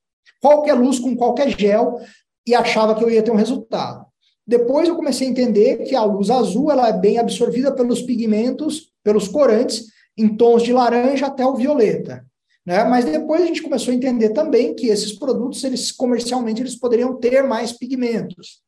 [0.42, 2.00] qualquer luz com qualquer gel
[2.46, 4.06] e achava que eu ia ter um resultado.
[4.46, 8.92] Depois eu comecei a entender que a luz azul ela é bem absorvida pelos pigmentos,
[9.04, 9.86] pelos corantes,
[10.18, 12.26] em tons de laranja até o violeta.
[12.66, 12.84] Né?
[12.84, 17.16] Mas depois a gente começou a entender também que esses produtos, eles comercialmente, eles poderiam
[17.18, 18.62] ter mais pigmentos.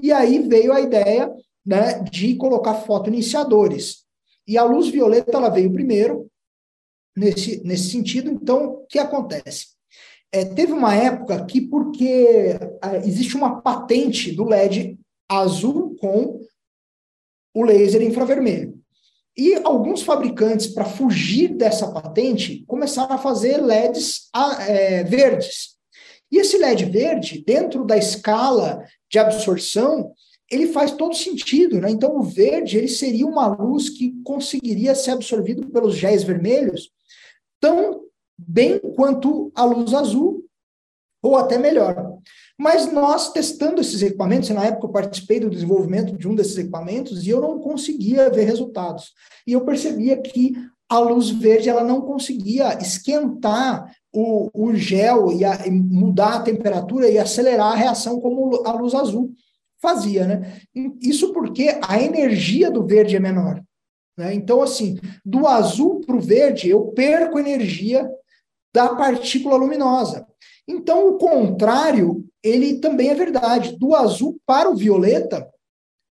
[0.00, 1.30] E aí veio a ideia
[1.64, 4.04] né, de colocar fotoiniciadores.
[4.46, 6.28] E a luz violeta ela veio primeiro
[7.16, 8.30] nesse, nesse sentido.
[8.30, 9.68] Então, o que acontece?
[10.32, 16.40] É, teve uma época que, porque é, existe uma patente do LED azul com
[17.54, 18.80] o laser infravermelho.
[19.36, 24.28] E alguns fabricantes, para fugir dessa patente, começaram a fazer LEDs
[24.66, 25.76] é, verdes.
[26.30, 30.12] E esse LED verde, dentro da escala de absorção,
[30.50, 31.90] ele faz todo sentido, né?
[31.90, 36.90] Então, o verde ele seria uma luz que conseguiria ser absorvido pelos géis vermelhos
[37.58, 38.02] tão
[38.46, 40.44] bem quanto a luz azul,
[41.22, 42.18] ou até melhor.
[42.58, 46.58] Mas nós testando esses equipamentos, e na época eu participei do desenvolvimento de um desses
[46.58, 49.12] equipamentos e eu não conseguia ver resultados.
[49.46, 50.54] E eu percebia que
[50.88, 56.42] a luz verde ela não conseguia esquentar o, o gel e, a, e mudar a
[56.42, 59.32] temperatura e acelerar a reação como a luz azul
[59.80, 60.60] fazia, né?
[61.00, 63.60] Isso porque a energia do verde é menor.
[64.16, 64.34] Né?
[64.34, 68.08] Então, assim, do azul para o verde, eu perco energia
[68.74, 70.26] da partícula luminosa.
[70.66, 73.76] Então, o contrário, ele também é verdade.
[73.76, 75.48] Do azul para o violeta,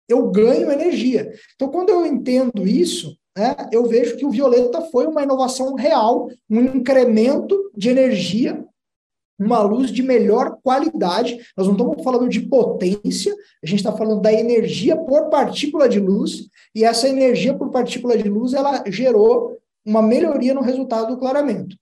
[0.09, 1.33] eu ganho energia.
[1.55, 6.29] Então, quando eu entendo isso, né, eu vejo que o violeta foi uma inovação real,
[6.51, 8.65] um incremento de energia,
[9.39, 11.39] uma luz de melhor qualidade.
[11.57, 13.33] Nós não estamos falando de potência,
[13.63, 18.19] a gente está falando da energia por partícula de luz, e essa energia por partícula
[18.19, 19.57] de luz, ela gerou
[19.87, 21.77] uma melhoria no resultado do clareamento.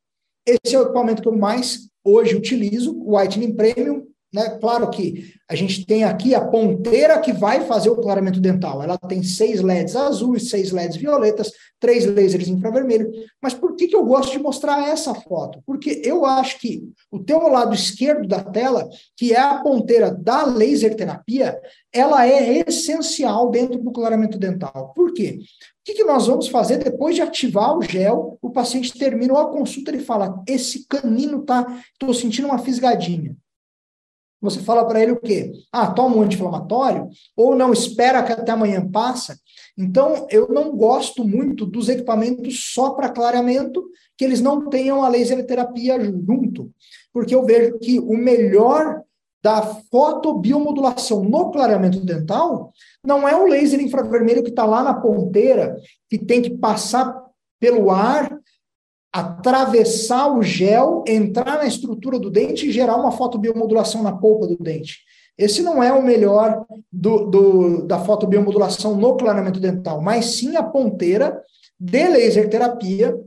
[0.47, 4.59] Esse é o equipamento que eu mais hoje utilizo, o Whitening Premium, né?
[4.61, 8.83] Claro que a gente tem aqui a ponteira que vai fazer o clareamento dental.
[8.83, 13.11] Ela tem seis LEDs azuis, seis LEDs violetas, três lasers infravermelho.
[13.41, 15.63] Mas por que, que eu gosto de mostrar essa foto?
[15.65, 20.45] Porque eu acho que o teu lado esquerdo da tela, que é a ponteira da
[20.45, 21.59] laser terapia,
[21.93, 24.93] ela é essencial dentro do clareamento dental.
[24.95, 25.39] Por quê?
[25.41, 28.37] O que, que nós vamos fazer depois de ativar o gel?
[28.43, 33.37] O paciente termina a consulta e fala: esse canino tá, estou sentindo uma fisgadinha.
[34.47, 35.53] Você fala para ele o quê?
[35.73, 37.09] Ah, toma um anti-inflamatório?
[37.37, 39.37] Ou não, espera que até amanhã passa?
[39.77, 43.85] Então, eu não gosto muito dos equipamentos só para clareamento,
[44.17, 46.71] que eles não tenham a laser terapia junto.
[47.13, 49.03] Porque eu vejo que o melhor
[49.43, 52.73] da fotobiomodulação no clareamento dental
[53.05, 55.77] não é o laser infravermelho que está lá na ponteira,
[56.09, 57.15] que tem que passar
[57.61, 58.39] pelo ar
[59.17, 64.59] atravessar o gel, entrar na estrutura do dente e gerar uma fotobiomodulação na polpa do
[64.59, 64.99] dente.
[65.39, 70.63] Esse não é o melhor do, do, da fotobiomodulação no clareamento dental, mas sim a
[70.63, 71.43] ponteira
[71.81, 73.19] de laser terapia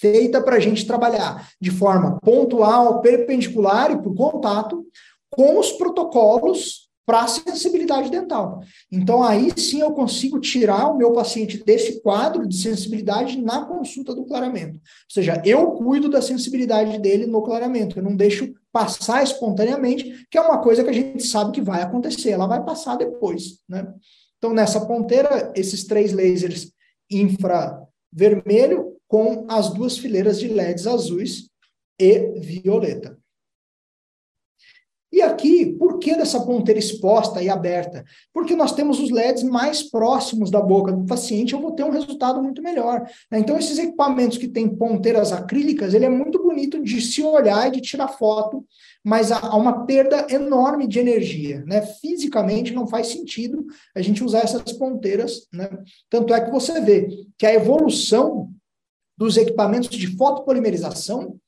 [0.00, 4.84] feita para a gente trabalhar de forma pontual, perpendicular e por contato
[5.30, 8.62] com os protocolos para a sensibilidade dental.
[8.90, 14.12] Então, aí sim eu consigo tirar o meu paciente desse quadro de sensibilidade na consulta
[14.12, 14.74] do clareamento.
[14.74, 14.80] Ou
[15.10, 20.40] seja, eu cuido da sensibilidade dele no clareamento, eu não deixo passar espontaneamente, que é
[20.40, 23.60] uma coisa que a gente sabe que vai acontecer, ela vai passar depois.
[23.68, 23.86] Né?
[24.36, 26.72] Então, nessa ponteira, esses três lasers
[27.10, 31.48] infravermelho com as duas fileiras de LEDs azuis
[31.98, 33.16] e violeta.
[35.12, 38.04] E aqui, por que dessa ponteira exposta e aberta?
[38.34, 41.90] Porque nós temos os LEDs mais próximos da boca do paciente, eu vou ter um
[41.90, 43.00] resultado muito melhor.
[43.30, 43.38] Né?
[43.38, 47.70] Então, esses equipamentos que têm ponteiras acrílicas, ele é muito bonito de se olhar e
[47.70, 48.64] de tirar foto,
[49.02, 51.62] mas há uma perda enorme de energia.
[51.64, 51.82] Né?
[51.82, 55.46] Fisicamente não faz sentido a gente usar essas ponteiras.
[55.52, 55.68] Né?
[56.10, 58.50] Tanto é que você vê que a evolução
[59.16, 61.38] dos equipamentos de fotopolimerização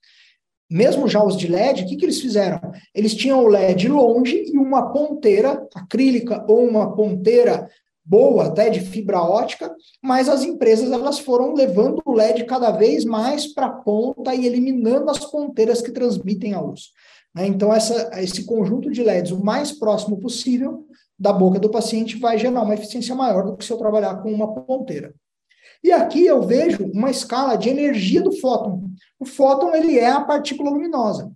[0.70, 2.60] mesmo já os de LED, o que, que eles fizeram?
[2.94, 7.68] Eles tinham o LED longe e uma ponteira acrílica ou uma ponteira
[8.04, 13.04] boa até de fibra ótica, mas as empresas elas foram levando o LED cada vez
[13.04, 16.92] mais para a ponta e eliminando as ponteiras que transmitem a luz.
[17.34, 17.46] Né?
[17.46, 20.86] Então, essa, esse conjunto de LEDs o mais próximo possível
[21.18, 24.32] da boca do paciente vai gerar uma eficiência maior do que se eu trabalhar com
[24.32, 25.14] uma ponteira.
[25.82, 28.90] E aqui eu vejo uma escala de energia do fóton.
[29.18, 31.32] O fóton ele é a partícula luminosa.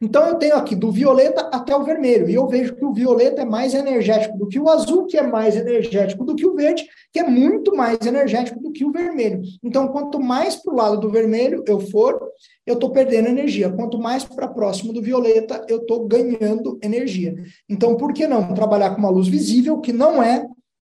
[0.00, 3.42] Então eu tenho aqui do violeta até o vermelho, e eu vejo que o violeta
[3.42, 6.86] é mais energético do que o azul, que é mais energético do que o verde,
[7.12, 9.42] que é muito mais energético do que o vermelho.
[9.62, 12.30] Então, quanto mais para o lado do vermelho eu for,
[12.66, 13.72] eu estou perdendo energia.
[13.72, 17.34] Quanto mais para próximo do violeta, eu estou ganhando energia.
[17.68, 20.46] Então, por que não trabalhar com uma luz visível que não é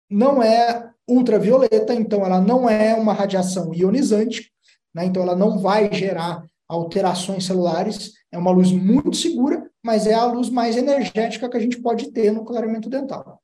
[0.08, 4.52] não é ultravioleta, então ela não é uma radiação ionizante,
[4.94, 5.06] né?
[5.06, 10.26] então ela não vai gerar alterações celulares, é uma luz muito segura, mas é a
[10.26, 13.40] luz mais energética que a gente pode ter no clareamento dental.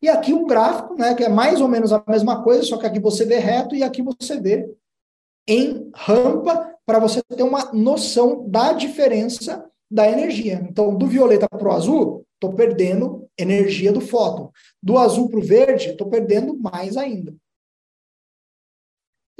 [0.00, 2.86] E aqui um gráfico, né, que é mais ou menos a mesma coisa, só que
[2.86, 4.70] aqui você vê reto e aqui você vê
[5.48, 10.66] em rampa, para você ter uma noção da diferença da energia.
[10.68, 14.50] Então, do violeta para o azul, estou perdendo energia do fóton.
[14.82, 17.34] Do azul para o verde, estou perdendo mais ainda.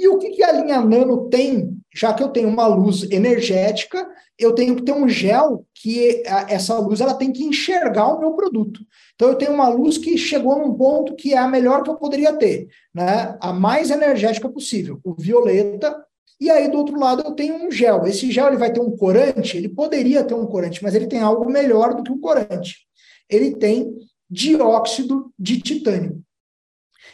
[0.01, 1.77] E o que, que a linha nano tem?
[1.93, 6.79] Já que eu tenho uma luz energética, eu tenho que ter um gel que essa
[6.79, 8.79] luz ela tem que enxergar o meu produto.
[9.13, 11.97] Então eu tenho uma luz que chegou num ponto que é a melhor que eu
[11.97, 13.37] poderia ter, né?
[13.39, 15.95] A mais energética possível, o violeta.
[16.39, 18.07] E aí do outro lado eu tenho um gel.
[18.07, 21.19] Esse gel ele vai ter um corante, ele poderia ter um corante, mas ele tem
[21.19, 22.89] algo melhor do que um corante
[23.31, 23.97] ele tem
[24.29, 26.21] dióxido de titânio.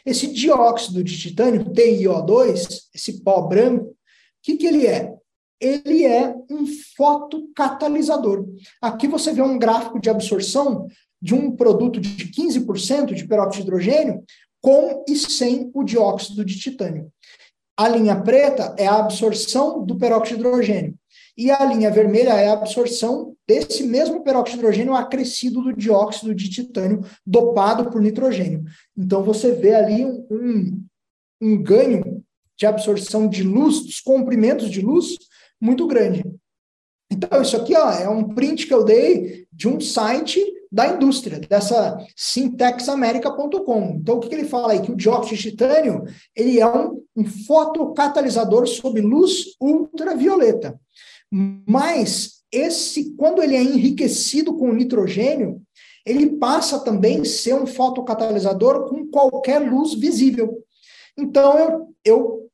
[0.06, 3.96] Esse dióxido de titânio, TiO2, esse pó branco, o
[4.42, 5.14] que, que ele é?
[5.60, 6.66] Ele é um
[6.96, 8.48] fotocatalisador.
[8.82, 10.88] Aqui você vê um gráfico de absorção
[11.22, 14.24] de um produto de 15% de peróxido de hidrogênio
[14.62, 17.12] com e sem o dióxido de titânio.
[17.76, 20.97] A linha preta é a absorção do peróxido de hidrogênio.
[21.38, 26.34] E a linha vermelha é a absorção desse mesmo peróxido de hidrogênio acrescido do dióxido
[26.34, 28.64] de titânio dopado por nitrogênio.
[28.98, 30.86] Então você vê ali um, um,
[31.40, 32.24] um ganho
[32.58, 35.16] de absorção de luz, dos comprimentos de luz,
[35.62, 36.24] muito grande.
[37.10, 41.40] Então, isso aqui ó, é um print que eu dei de um site da indústria,
[41.40, 43.98] dessa syntexamerica.com.
[44.02, 44.82] Então, o que, que, ele fala aí?
[44.82, 46.04] Que o dióxido de titânio
[46.36, 50.78] ele é um, um fotocatalisador sob luz ultravioleta.
[51.32, 55.62] Mas esse, quando ele é enriquecido com nitrogênio,
[56.06, 60.64] ele passa também a ser um fotocatalisador com qualquer luz visível.
[61.18, 62.50] Então, eu, eu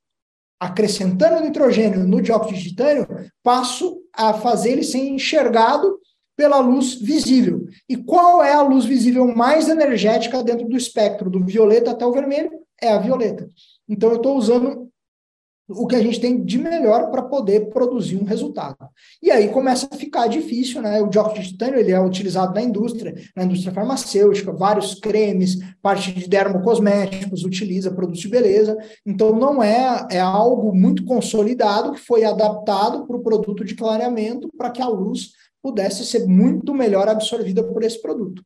[0.60, 3.06] acrescentando nitrogênio no dióxido de titânio,
[3.44, 6.00] passo a fazer ele ser enxergado
[6.36, 7.68] pela luz visível.
[7.88, 12.14] E qual é a luz visível mais energética dentro do espectro, do violeta até o
[12.14, 12.52] vermelho?
[12.82, 13.48] É a violeta.
[13.88, 14.90] Então, eu estou usando
[15.68, 18.78] o que a gente tem de melhor para poder produzir um resultado.
[19.22, 21.02] E aí começa a ficar difícil, né?
[21.02, 26.12] O dióxido de titânio ele é utilizado na indústria, na indústria farmacêutica, vários cremes, parte
[26.12, 28.78] de dermocosméticos utiliza produtos de beleza.
[29.06, 34.50] Então não é é algo muito consolidado que foi adaptado para o produto de clareamento
[34.58, 38.44] para que a luz pudesse ser muito melhor absorvida por esse produto.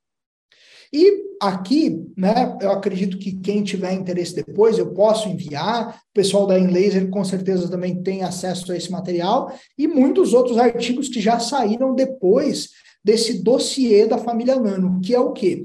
[0.91, 5.95] E aqui, né, eu acredito que quem tiver interesse depois, eu posso enviar.
[5.95, 10.57] O pessoal da InLaser com certeza também tem acesso a esse material e muitos outros
[10.57, 12.69] artigos que já saíram depois
[13.03, 15.63] desse dossiê da família Nano, que é o quê?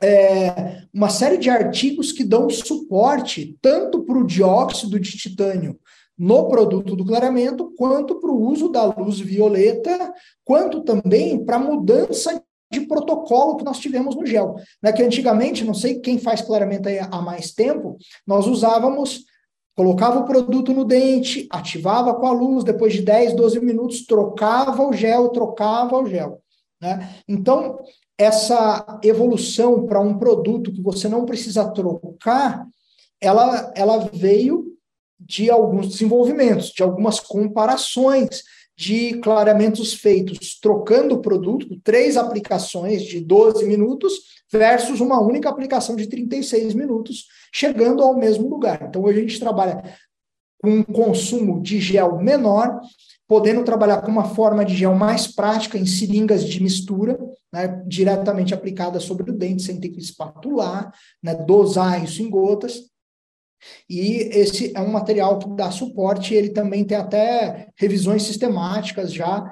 [0.00, 5.78] É uma série de artigos que dão suporte tanto para o dióxido de titânio
[6.16, 10.12] no produto do clareamento, quanto para o uso da luz violeta,
[10.44, 14.56] quanto também para mudança de protocolo que nós tivemos no gel.
[14.82, 14.92] Né?
[14.92, 17.96] Que antigamente, não sei quem faz clareamento aí há mais tempo,
[18.26, 19.24] nós usávamos,
[19.76, 24.86] colocava o produto no dente, ativava com a luz, depois de 10, 12 minutos, trocava
[24.86, 26.42] o gel, trocava o gel.
[26.80, 27.08] Né?
[27.26, 27.78] Então,
[28.18, 32.66] essa evolução para um produto que você não precisa trocar,
[33.20, 34.66] ela, ela veio
[35.18, 38.42] de alguns desenvolvimentos, de algumas comparações
[38.78, 44.12] de clareamentos feitos trocando o produto, três aplicações de 12 minutos
[44.52, 48.80] versus uma única aplicação de 36 minutos, chegando ao mesmo lugar.
[48.88, 49.82] Então, hoje a gente trabalha
[50.62, 52.80] com um consumo de gel menor,
[53.26, 57.18] podendo trabalhar com uma forma de gel mais prática em seringas de mistura,
[57.52, 62.84] né, diretamente aplicada sobre o dente, sem ter que espatular, né, dosar isso em gotas,
[63.88, 69.50] e esse é um material que dá suporte, ele também tem até revisões sistemáticas já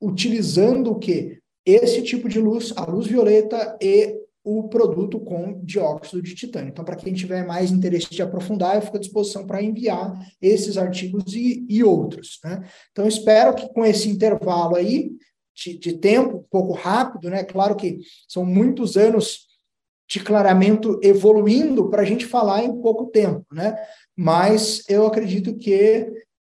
[0.00, 1.38] utilizando o que?
[1.64, 6.68] Esse tipo de luz, a luz violeta e o produto com dióxido de titânio.
[6.68, 10.76] Então, para quem tiver mais interesse de aprofundar, eu fico à disposição para enviar esses
[10.76, 12.38] artigos e, e outros.
[12.44, 12.62] Né?
[12.92, 15.12] Então, espero que com esse intervalo aí
[15.54, 17.44] de, de tempo, um pouco rápido, né?
[17.44, 19.46] Claro que são muitos anos
[20.08, 23.74] de clareamento evoluindo para a gente falar em pouco tempo, né?
[24.16, 26.06] Mas eu acredito que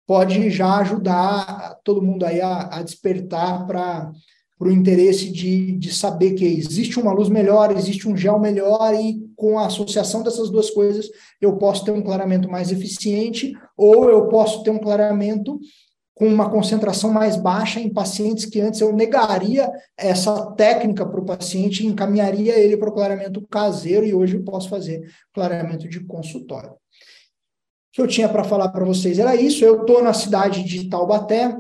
[0.06, 4.12] pode já ajudar todo mundo aí a, a despertar para
[4.60, 9.20] o interesse de, de saber que existe uma luz melhor, existe um gel melhor e
[9.36, 11.08] com a associação dessas duas coisas
[11.40, 15.60] eu posso ter um clareamento mais eficiente ou eu posso ter um clareamento
[16.18, 21.26] com uma concentração mais baixa em pacientes que antes eu negaria essa técnica para o
[21.26, 26.00] paciente e encaminharia ele para o clareamento caseiro e hoje eu posso fazer clareamento de
[26.00, 26.72] consultório.
[26.72, 26.78] O
[27.94, 29.64] que eu tinha para falar para vocês era isso.
[29.64, 31.56] Eu estou na cidade de Taubaté.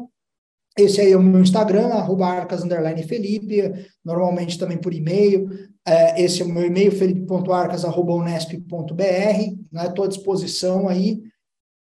[0.75, 2.63] Esse aí é o meu Instagram, arroba arcas,
[3.07, 3.61] Felipe,
[4.03, 5.49] normalmente também por e-mail.
[5.85, 9.83] É, esse é o meu e-mail, felipe.arcas.unesp.br.
[9.83, 11.21] Estou à disposição aí.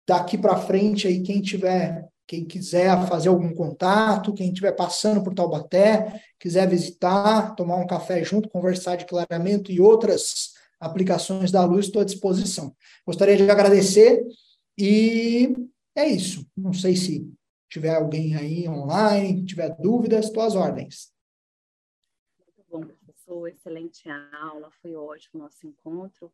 [0.08, 5.34] Daqui para frente, aí, quem tiver quem quiser fazer algum contato, quem estiver passando por
[5.34, 11.84] Taubaté, quiser visitar, tomar um café junto, conversar de clareamento e outras aplicações da luz,
[11.84, 12.74] estou à disposição.
[13.06, 14.26] Gostaria de agradecer
[14.78, 15.54] e
[15.94, 16.46] é isso.
[16.56, 17.30] Não sei se
[17.68, 21.12] tiver alguém aí online, tiver dúvidas, estou às ordens.
[22.38, 23.46] Muito bom, professor.
[23.48, 26.32] Excelente aula, foi ótimo o nosso encontro.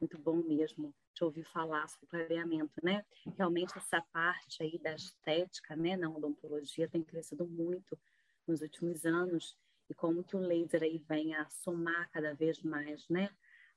[0.00, 3.04] Muito bom mesmo te ouvir falar sobre clareamento, né?
[3.36, 7.98] Realmente essa parte aí da estética, né, na odontologia tem crescido muito
[8.46, 9.56] nos últimos anos
[9.88, 13.30] e como que o laser aí vem a somar cada vez mais, né,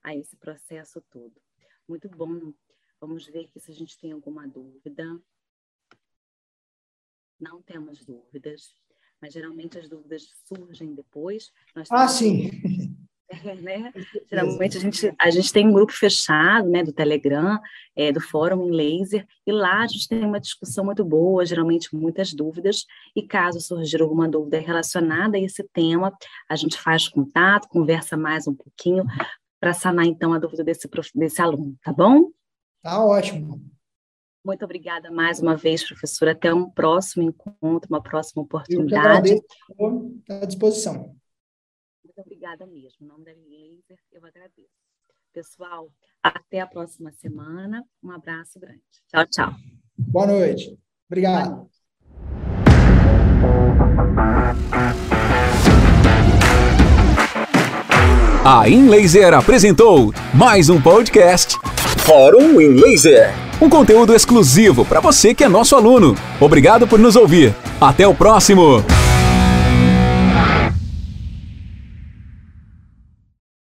[0.03, 1.39] a esse processo todo.
[1.87, 2.53] Muito bom.
[2.99, 5.19] Vamos ver aqui se a gente tem alguma dúvida.
[7.39, 8.75] Não temos dúvidas,
[9.21, 11.53] mas geralmente as dúvidas surgem depois.
[11.91, 12.49] ah, sim.
[13.61, 13.91] Né?
[14.29, 17.59] Geralmente a gente, a gente tem um grupo fechado, né, do Telegram,
[17.95, 21.95] é, do Fórum em Laser, e lá a gente tem uma discussão muito boa, geralmente
[21.95, 22.85] muitas dúvidas,
[23.15, 26.15] e caso surgir alguma dúvida relacionada a esse tema,
[26.49, 29.05] a gente faz contato, conversa mais um pouquinho,
[29.59, 32.29] para sanar então a dúvida desse, desse aluno, tá bom?
[32.81, 33.61] Tá ótimo.
[34.45, 36.31] Muito obrigada mais uma vez, professora.
[36.31, 39.31] Até um próximo encontro, uma próxima oportunidade.
[39.31, 41.15] Eu que agradeço, à disposição.
[42.17, 42.97] Muito obrigada mesmo.
[43.01, 44.71] Em nome da Laser, eu agradeço.
[45.31, 45.91] Pessoal,
[46.23, 47.83] até a próxima semana.
[48.03, 48.81] Um abraço grande.
[49.07, 49.53] Tchau, tchau.
[49.95, 50.75] Boa noite.
[51.07, 51.49] Obrigado.
[51.49, 51.77] Boa noite.
[58.43, 61.55] A InLaser apresentou mais um podcast
[61.99, 63.29] Fórum InLaser.
[63.61, 66.15] Um conteúdo exclusivo para você que é nosso aluno.
[66.41, 67.53] Obrigado por nos ouvir.
[67.79, 68.83] Até o próximo.